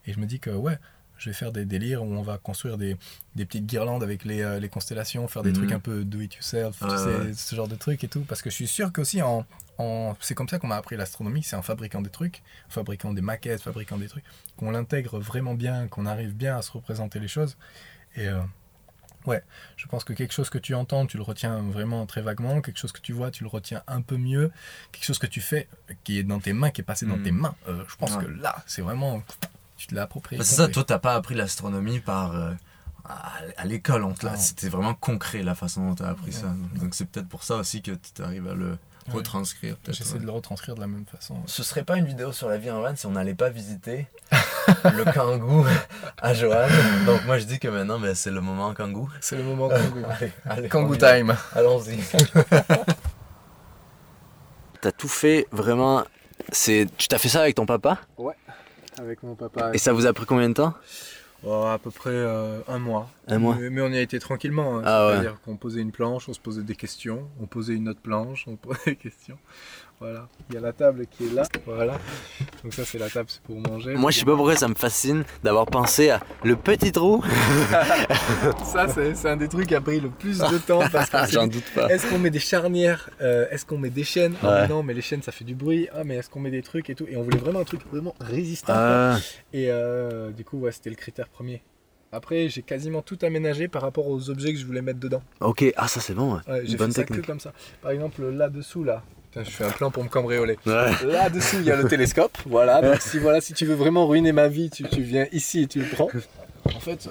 et 0.06 0.14
je 0.14 0.20
me 0.20 0.26
dis 0.26 0.40
que 0.40 0.52
ouais, 0.52 0.78
je 1.18 1.30
vais 1.30 1.34
faire 1.34 1.52
des 1.52 1.66
délires 1.66 2.04
où 2.04 2.12
on 2.14 2.22
va 2.22 2.38
construire 2.38 2.78
des, 2.78 2.98
des 3.36 3.46
petites 3.46 3.66
guirlandes 3.66 4.04
avec 4.04 4.26
les, 4.26 4.42
euh, 4.42 4.60
les 4.60 4.70
constellations, 4.70 5.28
faire 5.28 5.44
des 5.44 5.50
Mhm. 5.52 5.56
trucs 5.56 5.72
un 5.72 5.80
peu 5.80 6.04
do 6.04 6.20
it 6.22 6.34
yourself, 6.36 6.78
tu 6.80 6.86
Ouais, 6.86 6.98
sais, 6.98 7.16
ouais. 7.18 7.34
ce 7.34 7.56
genre 7.56 7.68
de 7.68 7.76
trucs 7.76 8.04
et 8.04 8.08
tout. 8.08 8.22
Parce 8.22 8.42
que 8.42 8.50
je 8.50 8.56
suis 8.56 8.68
sûr 8.68 8.92
qu'aussi 8.92 9.22
en, 9.22 9.46
en- 9.78 10.16
c'est 10.20 10.36
comme 10.36 10.50
ça 10.50 10.60
qu'on 10.60 10.68
m'a 10.68 10.76
appris 10.78 10.98
l'astronomie, 10.98 11.44
c'est 11.44 11.56
en 11.56 11.62
fabriquant 11.62 12.02
des 12.02 12.10
trucs, 12.10 12.42
en 12.68 12.72
fabriquant 12.72 13.14
des 13.14 13.22
maquettes, 13.22 13.62
fabriquant 13.62 13.98
des 13.98 14.08
trucs, 14.08 14.24
qu'on 14.58 14.72
l'intègre 14.72 15.20
vraiment 15.20 15.54
bien, 15.54 15.88
qu'on 15.88 16.06
arrive 16.06 16.34
bien 16.36 16.58
à 16.58 16.62
se 16.62 16.72
représenter 16.72 17.20
les 17.20 17.28
choses. 17.28 17.58
Et 18.16 18.28
euh, 18.28 18.40
ouais, 19.26 19.42
je 19.78 19.88
pense 19.88 20.04
que 20.04 20.14
quelque 20.14 20.34
chose 20.34 20.50
que 20.50 20.58
tu 20.58 20.74
entends, 20.76 21.06
tu 21.06 21.18
le 21.18 21.24
retiens 21.24 21.60
vraiment 21.62 22.06
très 22.06 22.22
vaguement, 22.22 22.62
quelque 22.62 22.78
chose 22.80 22.92
que 22.92 23.02
tu 23.02 23.14
vois, 23.14 23.32
tu 23.32 23.44
le 23.44 23.50
retiens 23.50 23.82
un 23.88 24.02
peu 24.02 24.18
mieux, 24.18 24.52
quelque 24.92 25.06
chose 25.06 25.20
que 25.20 25.28
tu 25.28 25.42
fais, 25.42 25.68
qui 26.04 26.20
est 26.20 26.24
dans 26.24 26.40
tes 26.40 26.54
mains, 26.54 26.70
qui 26.72 26.82
est 26.82 26.84
passé 26.84 27.06
dans 27.06 27.18
Mhm. 27.18 27.24
tes 27.24 27.32
mains, 27.32 27.56
euh, 27.70 27.84
je 27.88 27.96
pense 27.96 28.16
Ouais. 28.18 28.26
que 28.26 28.30
là, 28.32 28.64
c'est 28.68 28.82
vraiment, 28.82 29.24
tu 29.84 29.88
te 29.90 29.96
l'as 29.96 30.04
approprié. 30.04 30.40
Bah, 30.40 30.44
c'est 30.46 30.56
ça, 30.56 30.68
toi, 30.68 30.84
t'as 30.84 31.00
pas 31.00 31.14
appris 31.16 31.36
l'astronomie 31.36 32.00
par. 32.00 32.36
euh, 32.36 32.52
à, 33.06 33.34
à 33.58 33.66
l'école, 33.66 34.06
on 34.06 34.14
te 34.14 34.26
l'a- 34.26 34.38
c'était 34.38 34.70
vraiment 34.70 34.94
concret 34.94 35.44
la 35.44 35.56
façon 35.56 35.90
dont 35.90 35.94
tu 35.96 36.04
as 36.04 36.08
appris 36.08 36.32
ça. 36.32 36.46
Ouais. 36.48 36.80
Donc 36.80 36.96
c'est 36.96 37.04
peut-être 37.04 37.28
pour 37.28 37.44
ça 37.44 37.58
aussi 37.58 37.82
que 37.82 37.92
tu 37.92 38.22
arrives 38.24 38.48
à 38.48 38.54
le 38.54 38.78
Ouais. 39.10 39.16
retranscrire. 39.16 39.76
J'essaie 39.90 40.14
ouais. 40.14 40.20
de 40.20 40.26
le 40.26 40.32
retranscrire 40.32 40.76
de 40.76 40.80
la 40.80 40.88
même 40.88 41.04
façon. 41.06 41.36
Ce 41.46 41.64
serait 41.64 41.84
pas 41.84 41.98
une 41.98 42.06
vidéo 42.06 42.32
sur 42.32 42.48
la 42.48 42.58
vie 42.58 42.72
en 42.72 42.80
van 42.80 42.96
si 42.96 43.06
on 43.06 43.12
n'allait 43.12 43.36
pas 43.36 43.50
visiter 43.50 44.08
le 44.86 45.04
kangou 45.12 45.66
à 46.22 46.34
Joanne? 46.34 46.72
Donc 47.06 47.26
moi 47.26 47.38
je 47.38 47.44
dis 47.44 47.60
que 47.60 47.68
maintenant 47.68 48.00
ben, 48.00 48.16
c'est 48.16 48.32
le 48.32 48.40
moment 48.40 48.74
kangou. 48.74 49.10
C'est 49.20 49.36
le 49.36 49.44
moment. 49.44 49.70
Allez, 50.10 50.32
allez, 50.46 50.70
on 50.74 50.94
y 50.94 50.98
va. 50.98 51.14
time. 51.18 51.36
Allons-y. 51.54 52.00
T'as 54.82 54.92
tout 54.94 55.10
fait 55.10 55.48
vraiment. 55.52 56.04
C'est, 56.52 56.88
tu 56.98 57.08
t'as 57.08 57.18
fait 57.18 57.30
ça 57.30 57.42
avec 57.42 57.56
ton 57.56 57.66
papa? 57.66 58.00
Avec 59.00 59.24
mon 59.24 59.36
papa. 59.36 59.72
Et 59.74 59.78
ça 59.78 59.94
vous 59.94 60.06
a 60.06 60.14
pris 60.14 60.26
combien 60.26 60.50
de 60.50 60.54
temps 60.54 60.74
Oh, 61.46 61.66
à 61.66 61.78
peu 61.78 61.92
près 61.92 62.10
euh, 62.12 62.62
un 62.70 62.80
mois. 62.80 63.10
Un 63.28 63.38
mois. 63.38 63.58
Mais, 63.60 63.70
mais 63.70 63.82
on 63.82 63.90
y 63.90 63.98
a 63.98 64.02
été 64.02 64.18
tranquillement. 64.18 64.78
hein. 64.78 64.82
Ah 64.86 65.08
ouais. 65.08 65.14
C'est-à-dire 65.14 65.42
qu'on 65.44 65.58
posait 65.58 65.82
une 65.82 65.92
planche, 65.92 66.30
on 66.30 66.34
se 66.34 66.40
posait 66.40 66.62
des 66.64 66.76
questions, 66.76 67.28
on 67.42 67.48
posait 67.48 67.74
une 67.74 67.90
autre 67.90 68.00
planche, 68.00 68.46
on 68.48 68.56
posait 68.56 68.80
des 68.86 68.96
questions. 68.96 69.38
Voilà. 70.04 70.28
Il 70.50 70.56
y 70.56 70.58
a 70.58 70.62
la 70.62 70.74
table 70.74 71.06
qui 71.10 71.28
est 71.28 71.34
là. 71.34 71.44
Voilà. 71.66 71.98
Donc 72.62 72.74
ça 72.74 72.84
c'est 72.84 72.98
la 73.00 73.10
table, 73.10 73.30
c'est 73.30 73.42
pour 73.42 73.58
manger. 73.58 73.96
Moi, 73.96 74.12
je 74.12 74.20
sais 74.20 74.26
pas 74.26 74.36
pourquoi 74.36 74.58
ça 74.58 74.68
me 74.68 74.76
fascine 74.76 75.24
d'avoir 75.46 75.66
pensé 75.66 76.10
à 76.10 76.20
le 76.44 76.58
petit 76.58 76.92
trou. 76.92 77.24
Ça 78.66 78.88
c'est 78.94 79.16
c'est 79.16 79.30
un 79.30 79.38
des 79.38 79.48
trucs 79.48 79.68
qui 79.68 79.76
a 79.76 79.82
pris 79.82 80.00
le 80.00 80.10
plus 80.10 80.40
de 80.40 80.58
temps 80.58 80.82
parce 80.92 81.10
que 81.10 81.18
J'en 81.32 81.48
doute 81.48 81.64
pas. 81.74 81.88
Est-ce 81.90 82.08
qu'on 82.10 82.20
met 82.20 82.30
des 82.30 82.40
charnières 82.40 83.10
Euh, 83.22 83.46
Est-ce 83.52 83.66
qu'on 83.66 83.78
met 83.78 83.90
des 83.90 84.04
chaînes? 84.04 84.36
Ah 84.44 84.62
Ouais. 84.64 84.68
non, 84.68 84.84
mais 84.84 84.94
les 84.94 85.02
chaînes 85.02 85.22
ça 85.22 85.32
fait 85.32 85.46
du 85.46 85.56
bruit. 85.56 85.88
Ah 85.94 86.04
mais 86.04 86.16
est-ce 86.18 86.30
qu'on 86.30 86.40
met 86.42 86.52
des 86.52 86.62
trucs 86.64 86.90
et 86.90 86.96
tout? 86.96 87.06
Et 87.10 87.16
on 87.16 87.24
voulait 87.24 87.38
vraiment 87.38 87.60
un 87.60 87.64
truc 87.64 87.82
vraiment 87.90 88.14
résistant. 88.20 88.74
Ah, 88.76 89.18
Et 89.54 89.68
euh, 89.70 90.32
du 90.32 90.44
coup, 90.44 90.58
ouais, 90.60 90.72
c'était 90.72 90.90
le 90.90 90.96
critère 90.98 91.30
premier. 91.30 91.62
Après, 92.12 92.48
j'ai 92.50 92.62
quasiment 92.62 93.02
tout 93.02 93.18
aménagé 93.24 93.68
par 93.68 93.82
rapport 93.82 94.08
aux 94.08 94.30
objets 94.30 94.54
que 94.54 94.60
je 94.60 94.66
voulais 94.66 94.84
mettre 94.84 95.00
dedans. 95.00 95.24
ok, 95.40 95.66
ah 95.78 95.88
ça 95.88 96.00
c'est 96.00 96.14
bon. 96.14 96.36
Ouais. 96.48 96.62
J'ai 96.66 96.78
bonne 96.78 96.92
fait 96.92 96.98
ça 96.98 97.04
que 97.04 97.08
technique. 97.10 97.26
comme 97.26 97.40
ça. 97.40 97.54
Par 97.82 97.92
exemple, 97.92 98.22
là-dessous, 98.30 98.84
là. 98.84 99.02
Putain, 99.34 99.44
je 99.44 99.50
fais 99.50 99.64
un 99.66 99.72
plan 99.72 99.90
pour 99.90 100.04
me 100.04 100.10
cambrioler. 100.10 100.58
Ouais. 100.66 100.92
Là-dessous, 101.06 101.58
il 101.60 101.66
y 101.66 101.72
a 101.72 101.76
le 101.76 101.88
télescope. 101.88 102.38
Voilà. 102.46 102.82
Donc, 102.82 103.02
si, 103.02 103.18
voilà, 103.18 103.42
si 103.42 103.54
tu 103.54 103.66
veux 103.66 103.74
vraiment 103.76 104.06
ruiner 104.08 104.32
ma 104.32 104.48
vie, 104.48 104.70
tu, 104.70 104.84
tu 104.84 105.02
viens 105.02 105.26
ici 105.32 105.64
et 105.64 105.68
tu 105.68 105.80
le 105.80 105.86
prends. 105.88 106.10
En 106.66 106.80
fait, 106.80 107.10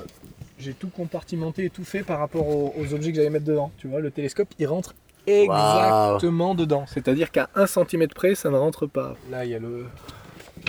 j'ai 0.59 0.73
tout 0.73 0.89
compartimenté 0.89 1.65
et 1.65 1.71
tout 1.71 1.85
fait 1.85 2.03
par 2.05 2.19
rapport 2.21 2.47
aux, 2.49 2.75
aux 2.79 2.95
objets 2.95 3.11
que 3.11 3.17
j'allais 3.17 3.31
mettre 3.31 3.45
dedans. 3.47 3.73
Tu 3.79 3.89
vois, 3.89 4.01
le 4.01 4.11
télescope, 4.13 4.49
il 4.59 4.67
rentre 4.67 4.95
exactement 5.27 6.55
dedans. 6.55 6.85
C'est-à-dire 6.87 7.31
qu'à 7.31 7.49
1 7.55 7.67
cm 7.67 8.07
près, 8.09 8.35
ça 8.35 8.51
ne 8.51 8.57
rentre 8.57 8.87
pas. 8.87 9.17
Là, 9.31 9.45
il 9.45 9.51
y 9.51 9.55
a 9.55 9.59
le. 9.59 9.87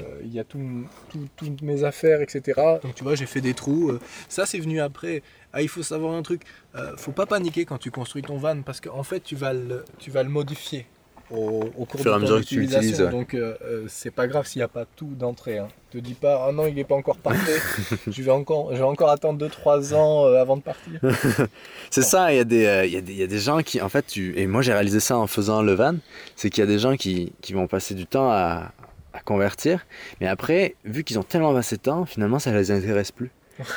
euh, 0.02 0.22
il 0.24 0.34
y 0.34 0.40
a 0.40 0.44
tout- 0.44 0.86
tout- 1.12 1.28
toutes 1.36 1.62
mes 1.62 1.84
affaires, 1.84 2.22
etc. 2.22 2.60
Donc 2.82 2.96
tu 2.96 3.04
vois, 3.04 3.14
j'ai 3.16 3.26
fait 3.28 3.42
des 3.42 3.54
trous. 3.54 3.92
euh, 3.92 4.00
ça, 4.28 4.46
c'est 4.48 4.60
venu 4.60 4.82
après. 4.82 5.22
Ah, 5.54 5.62
il 5.62 5.68
faut 5.70 5.84
savoir 5.84 6.14
un 6.16 6.24
truc. 6.24 6.42
euh, 6.76 6.94
faut 6.98 7.12
pas 7.12 7.28
paniquer 7.28 7.66
quand 7.66 7.78
tu 7.78 7.92
construis 7.92 8.24
ton 8.24 8.38
van 8.38 8.62
parce 8.64 8.82
qu'en 8.82 9.04
fait, 9.04 9.20
tu 9.20 9.36
vas 9.36 9.54
le, 9.54 9.86
tu 10.00 10.10
vas 10.10 10.24
le 10.24 10.30
modifier 10.30 10.88
au, 11.34 11.64
au 11.78 11.86
cours 11.86 12.00
de 12.00 12.26
ton 12.28 12.38
utilisation. 12.40 13.10
Donc 13.10 13.34
euh, 13.34 13.56
euh, 13.64 13.86
c'est 13.88 14.12
pas 14.12 14.28
grave 14.28 14.46
s'il 14.48 14.60
n'y 14.60 14.64
a 14.64 14.68
pas 14.68 14.86
tout 14.96 15.10
d'entrée. 15.18 15.58
Hein. 15.58 15.68
Te 15.92 15.98
dis 15.98 16.14
pas, 16.14 16.46
ah 16.48 16.52
non, 16.52 16.66
il 16.68 16.76
n'est 16.76 16.84
pas 16.84 16.96
encore 16.96 17.18
parfait. 17.18 17.60
je, 18.08 18.22
vais 18.24 18.32
encore, 18.32 18.70
je 18.72 18.78
vais 18.78 18.84
encore 18.84 19.10
attendre 19.10 19.46
2-3 19.48 19.94
ans 19.94 20.26
euh, 20.26 20.42
avant 20.42 20.58
de 20.58 20.62
partir. 20.62 21.00
C'est 21.92 22.02
ça, 22.02 22.32
il 22.34 22.38
y, 22.38 22.40
a 22.40 22.44
des, 22.44 22.66
euh, 22.66 22.86
il 22.86 22.94
y, 22.94 22.98
a 22.98 23.02
des- 23.02 23.12
il 23.14 23.18
y 23.20 23.24
a 23.24 23.28
des 23.28 23.40
gens 23.40 23.62
qui, 23.62 23.82
en 23.82 23.90
fait, 23.90 24.06
tu, 24.08 24.38
et 24.40 24.48
moi 24.48 24.62
j'ai 24.62 24.74
réalisé 24.74 25.00
ça 25.00 25.18
en 25.18 25.28
faisant 25.28 25.62
le 25.62 25.74
van, 25.74 25.96
c'est 26.36 26.50
qu'il 26.50 26.62
y 26.62 26.68
a 26.68 26.68
des 26.68 26.80
gens 26.80 26.96
qui, 26.96 27.34
qui 27.42 27.54
vont 27.54 27.68
passer 27.68 27.94
du 27.94 28.06
temps 28.08 28.32
à, 28.32 28.72
à 29.14 29.20
convertir, 29.20 29.86
mais 30.20 30.28
après, 30.28 30.76
vu 30.86 31.04
qu'ils 31.04 31.20
ont 31.20 31.24
tellement 31.24 31.54
passé 31.54 31.76
de 31.78 31.82
temps, 31.82 32.06
finalement 32.06 32.40
ça 32.40 32.52
les 32.52 32.72
intéresse 32.72 33.12
plus. 33.12 33.30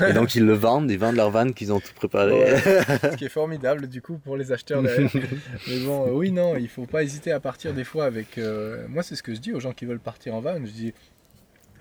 Et 0.08 0.12
donc 0.14 0.34
ils 0.34 0.44
le 0.44 0.54
vendent, 0.54 0.90
ils 0.90 0.98
vendent 0.98 1.16
leur 1.16 1.30
van 1.30 1.50
qu'ils 1.52 1.72
ont 1.72 1.80
tout 1.80 1.92
préparé. 1.94 2.32
Ouais. 2.32 2.56
Ce 3.12 3.16
qui 3.16 3.26
est 3.26 3.28
formidable 3.28 3.86
du 3.88 4.00
coup 4.00 4.18
pour 4.18 4.36
les 4.36 4.50
acheteurs 4.52 4.82
derrière. 4.82 5.10
Mais 5.68 5.78
bon, 5.80 6.06
euh, 6.08 6.12
oui, 6.12 6.32
non, 6.32 6.56
il 6.56 6.68
faut 6.68 6.86
pas 6.86 7.02
hésiter 7.02 7.30
à 7.32 7.40
partir 7.40 7.74
des 7.74 7.84
fois 7.84 8.06
avec. 8.06 8.38
euh, 8.38 8.86
moi, 8.88 9.02
c'est 9.02 9.16
ce 9.16 9.22
que 9.22 9.34
je 9.34 9.40
dis 9.40 9.52
aux 9.52 9.60
gens 9.60 9.72
qui 9.72 9.84
veulent 9.84 9.98
partir 10.00 10.34
en 10.34 10.40
van. 10.40 10.56
Je 10.64 10.70
dis 10.70 10.94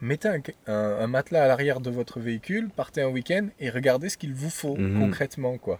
mettez 0.01 0.27
un, 0.27 0.39
un- 0.67 0.97
un 1.03 1.07
matelas 1.07 1.45
à 1.45 1.47
l'arrière 1.47 1.79
de 1.79 1.89
votre 1.89 2.19
véhicule, 2.19 2.69
partez 2.75 3.01
un 3.01 3.07
week-end 3.07 3.47
et 3.61 3.69
regardez 3.69 4.09
ce 4.09 4.17
qu'il 4.17 4.33
vous 4.33 4.49
faut 4.49 4.75
Mhm. 4.75 4.99
concrètement, 4.99 5.57
quoi. 5.57 5.79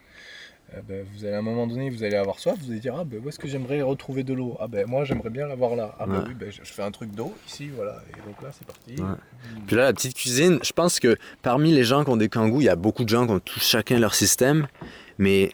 Euh, 0.76 0.80
ben, 0.88 1.06
vous 1.14 1.24
allez 1.26 1.36
à 1.36 1.40
un 1.40 1.42
moment 1.42 1.68
donné, 1.68 1.90
vous 1.90 2.04
allez 2.04 2.16
avoir 2.18 2.40
soif, 2.40 2.56
vous 2.62 2.72
allez 2.72 2.80
dire 2.80 2.96
ah 3.00 3.04
ben 3.06 3.22
où 3.24 3.30
est-ce 3.30 3.40
que 3.40 3.48
j'aimerais 3.48 3.82
retrouver 3.82 4.24
de 4.24 4.34
l'eau? 4.34 4.58
Ah 4.60 4.68
ben 4.68 4.86
moi 4.88 5.06
j'aimerais 5.06 5.30
bien 5.30 5.48
l'avoir 5.48 5.76
là. 5.76 5.96
Ah 6.00 6.06
ben 6.06 6.20
Ouais. 6.20 6.24
oui, 6.28 6.34
ben, 6.34 6.52
je, 6.52 6.60
je 6.64 6.74
fais 6.74 6.82
un 6.84 6.92
truc 6.92 7.12
d'eau 7.12 7.34
ici, 7.48 7.70
voilà. 7.76 8.02
Et 8.10 8.28
donc 8.28 8.42
là 8.42 8.50
c'est 8.52 8.66
parti. 8.68 8.96
Ouais. 9.02 9.18
Puis 9.68 9.76
là, 9.76 9.84
la 9.86 9.94
petite 9.94 10.16
cuisine, 10.16 10.60
je 10.64 10.74
pense 10.74 11.00
que 11.00 11.18
parmi 11.42 11.72
les 11.72 11.84
gens 11.84 12.04
qui 12.04 12.10
ont 12.10 12.18
des 12.18 12.30
kangous, 12.30 12.62
il 12.62 12.66
y 12.66 12.70
a 12.70 12.76
beaucoup 12.76 13.04
de 13.04 13.10
gens 13.10 13.26
qui 13.26 13.32
ont 13.34 13.40
tous 13.40 13.60
chacun 13.62 14.00
leur 14.00 14.16
système, 14.16 14.68
mais 15.18 15.52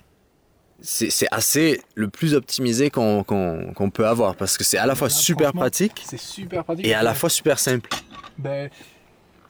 c'est 0.83 1.27
assez 1.29 1.79
le 1.93 2.07
plus 2.09 2.33
optimisé 2.33 2.89
qu'on 2.89 3.23
qu'on- 3.23 3.71
qu'on 3.75 3.89
peut 3.91 4.07
avoir 4.07 4.35
parce 4.35 4.57
que 4.57 4.63
c'est 4.63 4.79
à 4.79 4.87
la 4.87 4.95
fois 4.95 5.09
super 5.11 5.53
pratique 5.53 6.03
super 6.17 6.63
pratique. 6.63 6.87
et 6.87 6.95
à 6.95 7.03
la 7.03 7.13
fois 7.13 7.29
super 7.29 7.59
simple. 7.59 7.87
Ben, 8.39 8.69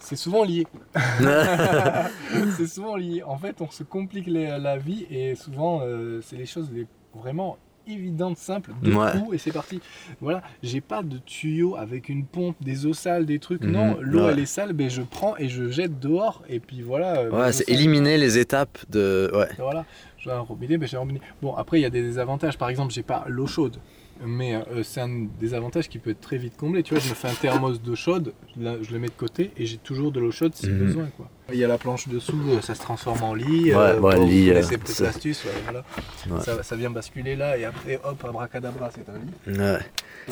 c'est 0.01 0.15
souvent 0.15 0.43
lié. 0.43 0.67
c'est 2.57 2.67
souvent 2.67 2.95
lié. 2.95 3.23
En 3.23 3.37
fait, 3.37 3.61
on 3.61 3.69
se 3.69 3.83
complique 3.83 4.27
les- 4.27 4.57
la 4.59 4.77
vie 4.77 5.05
et 5.09 5.35
souvent, 5.35 5.81
euh, 5.83 6.19
c'est 6.21 6.35
les 6.35 6.45
choses 6.45 6.69
les 6.73 6.87
vraiment 7.15 7.57
évidentes, 7.87 8.37
simples, 8.37 8.71
deux 8.83 8.93
Ouais. 8.93 9.11
coups 9.11 9.35
et 9.35 9.37
c'est 9.39 9.51
parti. 9.51 9.81
Voilà, 10.21 10.43
j'ai 10.61 10.81
pas 10.81 11.01
de 11.01 11.17
tuyau 11.17 11.75
avec 11.75 12.09
une 12.09 12.25
pompe, 12.25 12.55
des 12.61 12.85
eaux 12.85 12.93
sales, 12.93 13.25
des 13.25 13.39
trucs. 13.39 13.63
Mhm. 13.63 13.71
Non, 13.71 13.97
l'eau 13.99 14.25
Ouais. 14.25 14.31
elle 14.33 14.39
est 14.39 14.45
sale, 14.45 14.73
ben, 14.73 14.89
je 14.89 15.01
prends 15.01 15.35
et 15.37 15.49
je 15.49 15.69
jette 15.69 15.99
dehors 15.99 16.43
et 16.47 16.59
puis 16.59 16.83
voilà. 16.83 17.17
euh, 17.21 17.31
Ouais, 17.31 17.49
eaux 17.49 17.51
c'est 17.51 17.67
éliminer 17.69 18.17
les 18.17 18.37
étapes 18.37 18.77
de. 18.89 19.31
Ouais. 19.33 19.47
Voilà, 19.57 19.85
j'ai 20.19 20.31
un 20.31 20.39
robinet, 20.39 20.77
ben 20.77 20.87
j'ai 20.87 20.97
un 20.97 21.01
robinet. 21.01 21.21
Bon, 21.41 21.55
après, 21.55 21.79
il 21.79 21.81
y 21.81 21.85
a 21.85 21.89
des 21.89 22.03
désavantages. 22.03 22.57
Par 22.57 22.69
exemple, 22.69 22.93
j'ai 22.93 23.03
pas 23.03 23.25
l'eau 23.27 23.47
chaude. 23.47 23.77
Mais 24.25 24.53
euh, 24.55 24.83
c'est 24.83 25.01
un 25.01 25.25
désavantage 25.39 25.89
qui 25.89 25.97
peut 25.97 26.11
être 26.11 26.21
très 26.21 26.37
vite 26.37 26.55
comblé. 26.57 26.83
Tu 26.83 26.93
vois, 26.93 27.01
je 27.03 27.09
me 27.09 27.15
fais 27.15 27.27
un 27.27 27.33
thermos 27.33 27.81
d'eau 27.81 27.95
chaude, 27.95 28.33
je, 28.55 28.91
le 28.91 28.99
mets 28.99 29.07
de 29.07 29.13
côté 29.13 29.51
et 29.57 29.65
j'ai 29.65 29.77
toujours 29.77 30.11
de 30.11 30.19
l'eau 30.19 30.31
chaude 30.31 30.53
si 30.53 30.67
Mhm. 30.67 30.77
besoin. 30.85 31.07
Quoi. 31.17 31.27
Il 31.51 31.57
y 31.57 31.63
a 31.63 31.67
la 31.67 31.77
planche 31.77 32.07
dessous, 32.07 32.39
euh, 32.49 32.61
ça 32.61 32.75
se 32.75 32.81
transforme 32.81 33.23
en 33.23 33.33
lit. 33.33 33.73
Ouais, 33.73 33.75
ouais, 33.75 33.99
bon, 33.99 34.25
lit, 34.27 34.49
euh, 34.49 34.53
connaissez 34.53 34.77
peut-être 34.77 34.99
l'astuce, 34.99 35.43
ouais, 35.45 35.51
voilà. 35.63 36.41
Ça, 36.43 36.61
ça 36.63 36.75
vient 36.75 36.91
basculer 36.91 37.35
là 37.35 37.57
et 37.57 37.65
après, 37.65 37.99
hop, 38.03 38.23
abracadabra, 38.23 38.91
c'est 38.93 39.09
un 39.09 39.17
lit. 39.53 39.59
ouais. 39.59 39.79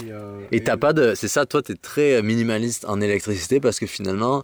Et, 0.05 0.11
euh, 0.11 0.39
Et 0.51 0.63
t'as 0.63 0.77
pas 0.77 0.93
de. 0.93 1.15
C'est 1.15 1.27
ça, 1.27 1.45
toi, 1.47 1.61
t'es 1.63 1.75
très 1.75 2.21
minimaliste 2.21 2.85
en 2.87 3.01
électricité 3.01 3.59
parce 3.59 3.79
que 3.79 3.87
finalement, 3.87 4.43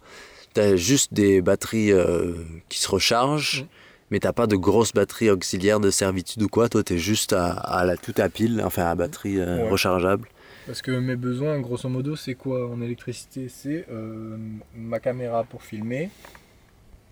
t'as 0.55 0.75
juste 0.75 1.13
des 1.13 1.41
batteries 1.41 1.91
euh, 1.91 2.33
qui 2.69 2.79
se 2.79 2.89
rechargent, 2.89 3.61
Mm. 3.63 3.67
Mais 4.11 4.19
t'as 4.19 4.33
pas 4.33 4.47
de 4.47 4.55
grosses 4.55 4.93
batteries 4.93 5.29
auxiliaires 5.29 5.79
de 5.79 5.89
servitude 5.91 6.43
ou 6.43 6.47
quoi? 6.47 6.69
Toi, 6.69 6.83
t'es 6.83 6.97
juste 6.97 7.33
à, 7.33 7.51
à 7.51 7.85
la, 7.85 7.97
tout 7.97 8.13
à 8.17 8.29
pile, 8.29 8.61
enfin 8.63 8.85
à 8.85 8.95
batterie 8.95 9.39
euh, 9.39 9.63
Ouais. 9.63 9.69
rechargeable. 9.69 10.27
Parce 10.67 10.81
que 10.81 10.91
mes 10.91 11.15
besoins, 11.15 11.59
grosso 11.59 11.87
modo, 11.89 12.15
c'est 12.15 12.33
quoi? 12.35 12.69
En 12.69 12.81
électricité 12.81 13.49
C'est 13.49 13.85
euh, 13.91 14.37
ma 14.75 14.99
caméra 14.99 15.43
pour 15.43 15.61
filmer, 15.61 16.09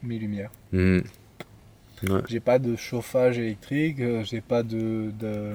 mes 0.02 0.18
lumières. 0.18 0.50
Mm. 0.72 1.00
J'ai 2.28 2.40
pas 2.42 2.60
de 2.60 2.76
chauffage 2.76 3.38
électrique, 3.40 4.00
euh, 4.02 4.24
j'ai 4.26 4.42
pas 4.42 4.62
de, 4.62 5.12
de, 5.18 5.54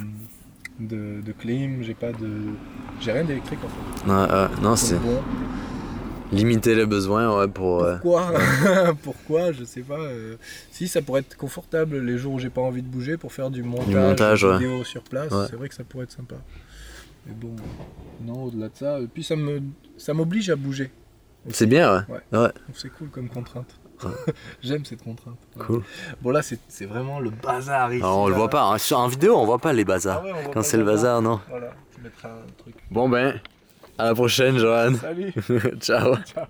de, 0.81 1.21
de 1.21 1.33
clim, 1.33 1.83
j'ai 1.83 1.93
pas 1.95 2.13
de. 2.13 2.31
J'ai 3.01 3.13
rien 3.13 3.25
d'électrique 3.25 3.59
en 3.65 3.69
fait. 3.69 4.07
Non, 4.63 4.75
c'est 4.77 4.99
bon, 4.99 5.21
limiter 6.33 6.75
les 6.75 6.87
besoins 6.87 7.39
ouais, 7.39 7.49
pour. 7.49 7.83
euh, 7.85 7.97
pourquoi 7.97 8.33
Pourquoi 9.03 9.53
Je 9.53 9.65
sais 9.65 9.83
pas. 9.83 9.99
euh, 9.99 10.37
si 10.71 10.89
ça 10.89 11.03
pourrait 11.03 11.21
être 11.21 11.37
confortable 11.37 11.99
les 11.99 12.19
jours 12.19 12.35
où 12.35 12.39
j'ai 12.39 12.51
pas 12.51 12.61
envie 12.61 12.83
de 12.83 12.89
bouger 12.89 13.17
pour 13.17 13.33
faire 13.33 13.51
du 13.51 13.63
montage, 13.63 13.95
montage, 13.95 14.45
ouais. 14.45 14.59
vidéo 14.59 14.85
sur 14.85 15.03
place, 15.03 15.33
Ouais. 15.33 15.47
c'est 15.51 15.57
vrai 15.57 15.69
que 15.69 15.75
ça 15.75 15.85
pourrait 15.85 16.05
être 16.05 16.13
sympa. 16.13 16.37
Mais 17.27 17.35
bon, 17.35 17.55
non, 18.25 18.45
au-delà 18.45 18.69
de 18.69 18.77
ça. 18.77 19.01
Et 19.01 19.07
puis 19.07 19.23
ça 19.25 19.37
me 19.37 19.61
ça 19.97 20.15
m'oblige 20.15 20.49
à 20.51 20.57
bouger. 20.57 20.91
C'est 21.51 21.67
bien, 21.67 22.05
ouais. 22.09 22.19
Donc 22.33 22.51
c'est 22.75 22.91
cool 22.91 23.09
comme 23.09 23.29
contrainte. 23.29 23.69
Ouais. 24.05 24.11
J'aime 24.63 24.85
cette 24.85 25.03
contrainte. 25.03 25.39
Ouais. 25.57 25.65
Cool. 25.67 25.83
Bon 26.23 26.31
là 26.31 26.41
c'est 26.43 26.59
c'est 26.69 26.87
vraiment 26.87 27.21
le 27.21 27.31
bazar 27.31 27.93
ici. 27.93 28.03
Alors, 28.03 28.19
on 28.19 28.27
le 28.27 28.33
là. 28.33 28.39
voit 28.39 28.49
pas. 28.51 28.63
hein. 28.65 28.79
Sur, 28.79 28.99
en 28.99 29.09
vidéo, 29.09 29.35
on 29.37 29.45
voit 29.45 29.59
pas 29.59 29.73
les 29.73 29.83
Ah 29.83 29.87
bazars. 29.87 30.25
ouais, 30.25 30.33
voit 30.33 30.53
Quand 30.55 30.63
c'est 30.63 30.77
le 30.77 30.85
bazar, 30.85 31.21
non. 31.21 31.41
Voilà, 31.49 31.71
tu 31.95 32.01
mettras 32.03 32.29
un 32.29 32.53
truc. 32.59 32.75
Bon 32.91 33.09
ben, 33.09 33.41
à 33.99 34.07
la 34.07 34.15
prochaine, 34.15 34.59
Johan. 34.59 34.95
Salut 34.95 35.33
Ciao. 35.81 36.17
Ciao 36.25 36.47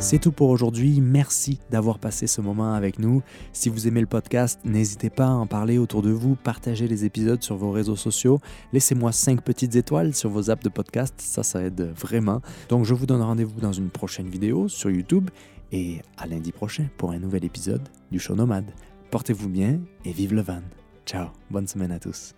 C'est 0.00 0.18
tout 0.18 0.32
pour 0.32 0.48
aujourd'hui. 0.48 1.02
Merci 1.02 1.60
d'avoir 1.70 1.98
passé 1.98 2.26
ce 2.26 2.40
moment 2.40 2.72
avec 2.72 2.98
nous. 2.98 3.20
Si 3.52 3.68
vous 3.68 3.86
aimez 3.86 4.00
le 4.00 4.06
podcast, 4.06 4.58
n'hésitez 4.64 5.10
pas 5.10 5.26
à 5.26 5.32
en 5.32 5.46
parler 5.46 5.76
autour 5.76 6.00
de 6.00 6.08
vous, 6.08 6.34
partagez 6.34 6.88
les 6.88 7.04
épisodes 7.04 7.42
sur 7.42 7.56
vos 7.56 7.72
réseaux 7.72 7.96
sociaux, 7.96 8.40
laissez-moi 8.72 9.12
5 9.12 9.42
petites 9.42 9.76
étoiles 9.76 10.14
sur 10.14 10.30
vos 10.30 10.48
apps 10.50 10.62
de 10.62 10.70
podcast, 10.70 11.14
ça, 11.18 11.42
ça 11.42 11.62
aide 11.62 11.92
vraiment. 11.94 12.40
Donc, 12.70 12.86
je 12.86 12.94
vous 12.94 13.04
donne 13.04 13.20
rendez-vous 13.20 13.60
dans 13.60 13.72
une 13.72 13.90
prochaine 13.90 14.28
vidéo 14.28 14.68
sur 14.68 14.88
YouTube 14.88 15.28
et 15.72 16.02
à 16.16 16.26
lundi 16.26 16.52
prochain 16.52 16.88
pour 16.96 17.10
un 17.10 17.18
nouvel 17.18 17.44
épisode 17.44 17.88
du 18.10 18.18
Show 18.18 18.34
Nomade. 18.34 18.70
Portez-vous 19.10 19.48
bien 19.48 19.80
et 20.04 20.12
vive 20.12 20.34
le 20.34 20.42
van. 20.42 20.62
Ciao, 21.06 21.28
bonne 21.50 21.66
semaine 21.66 21.92
à 21.92 21.98
tous. 21.98 22.34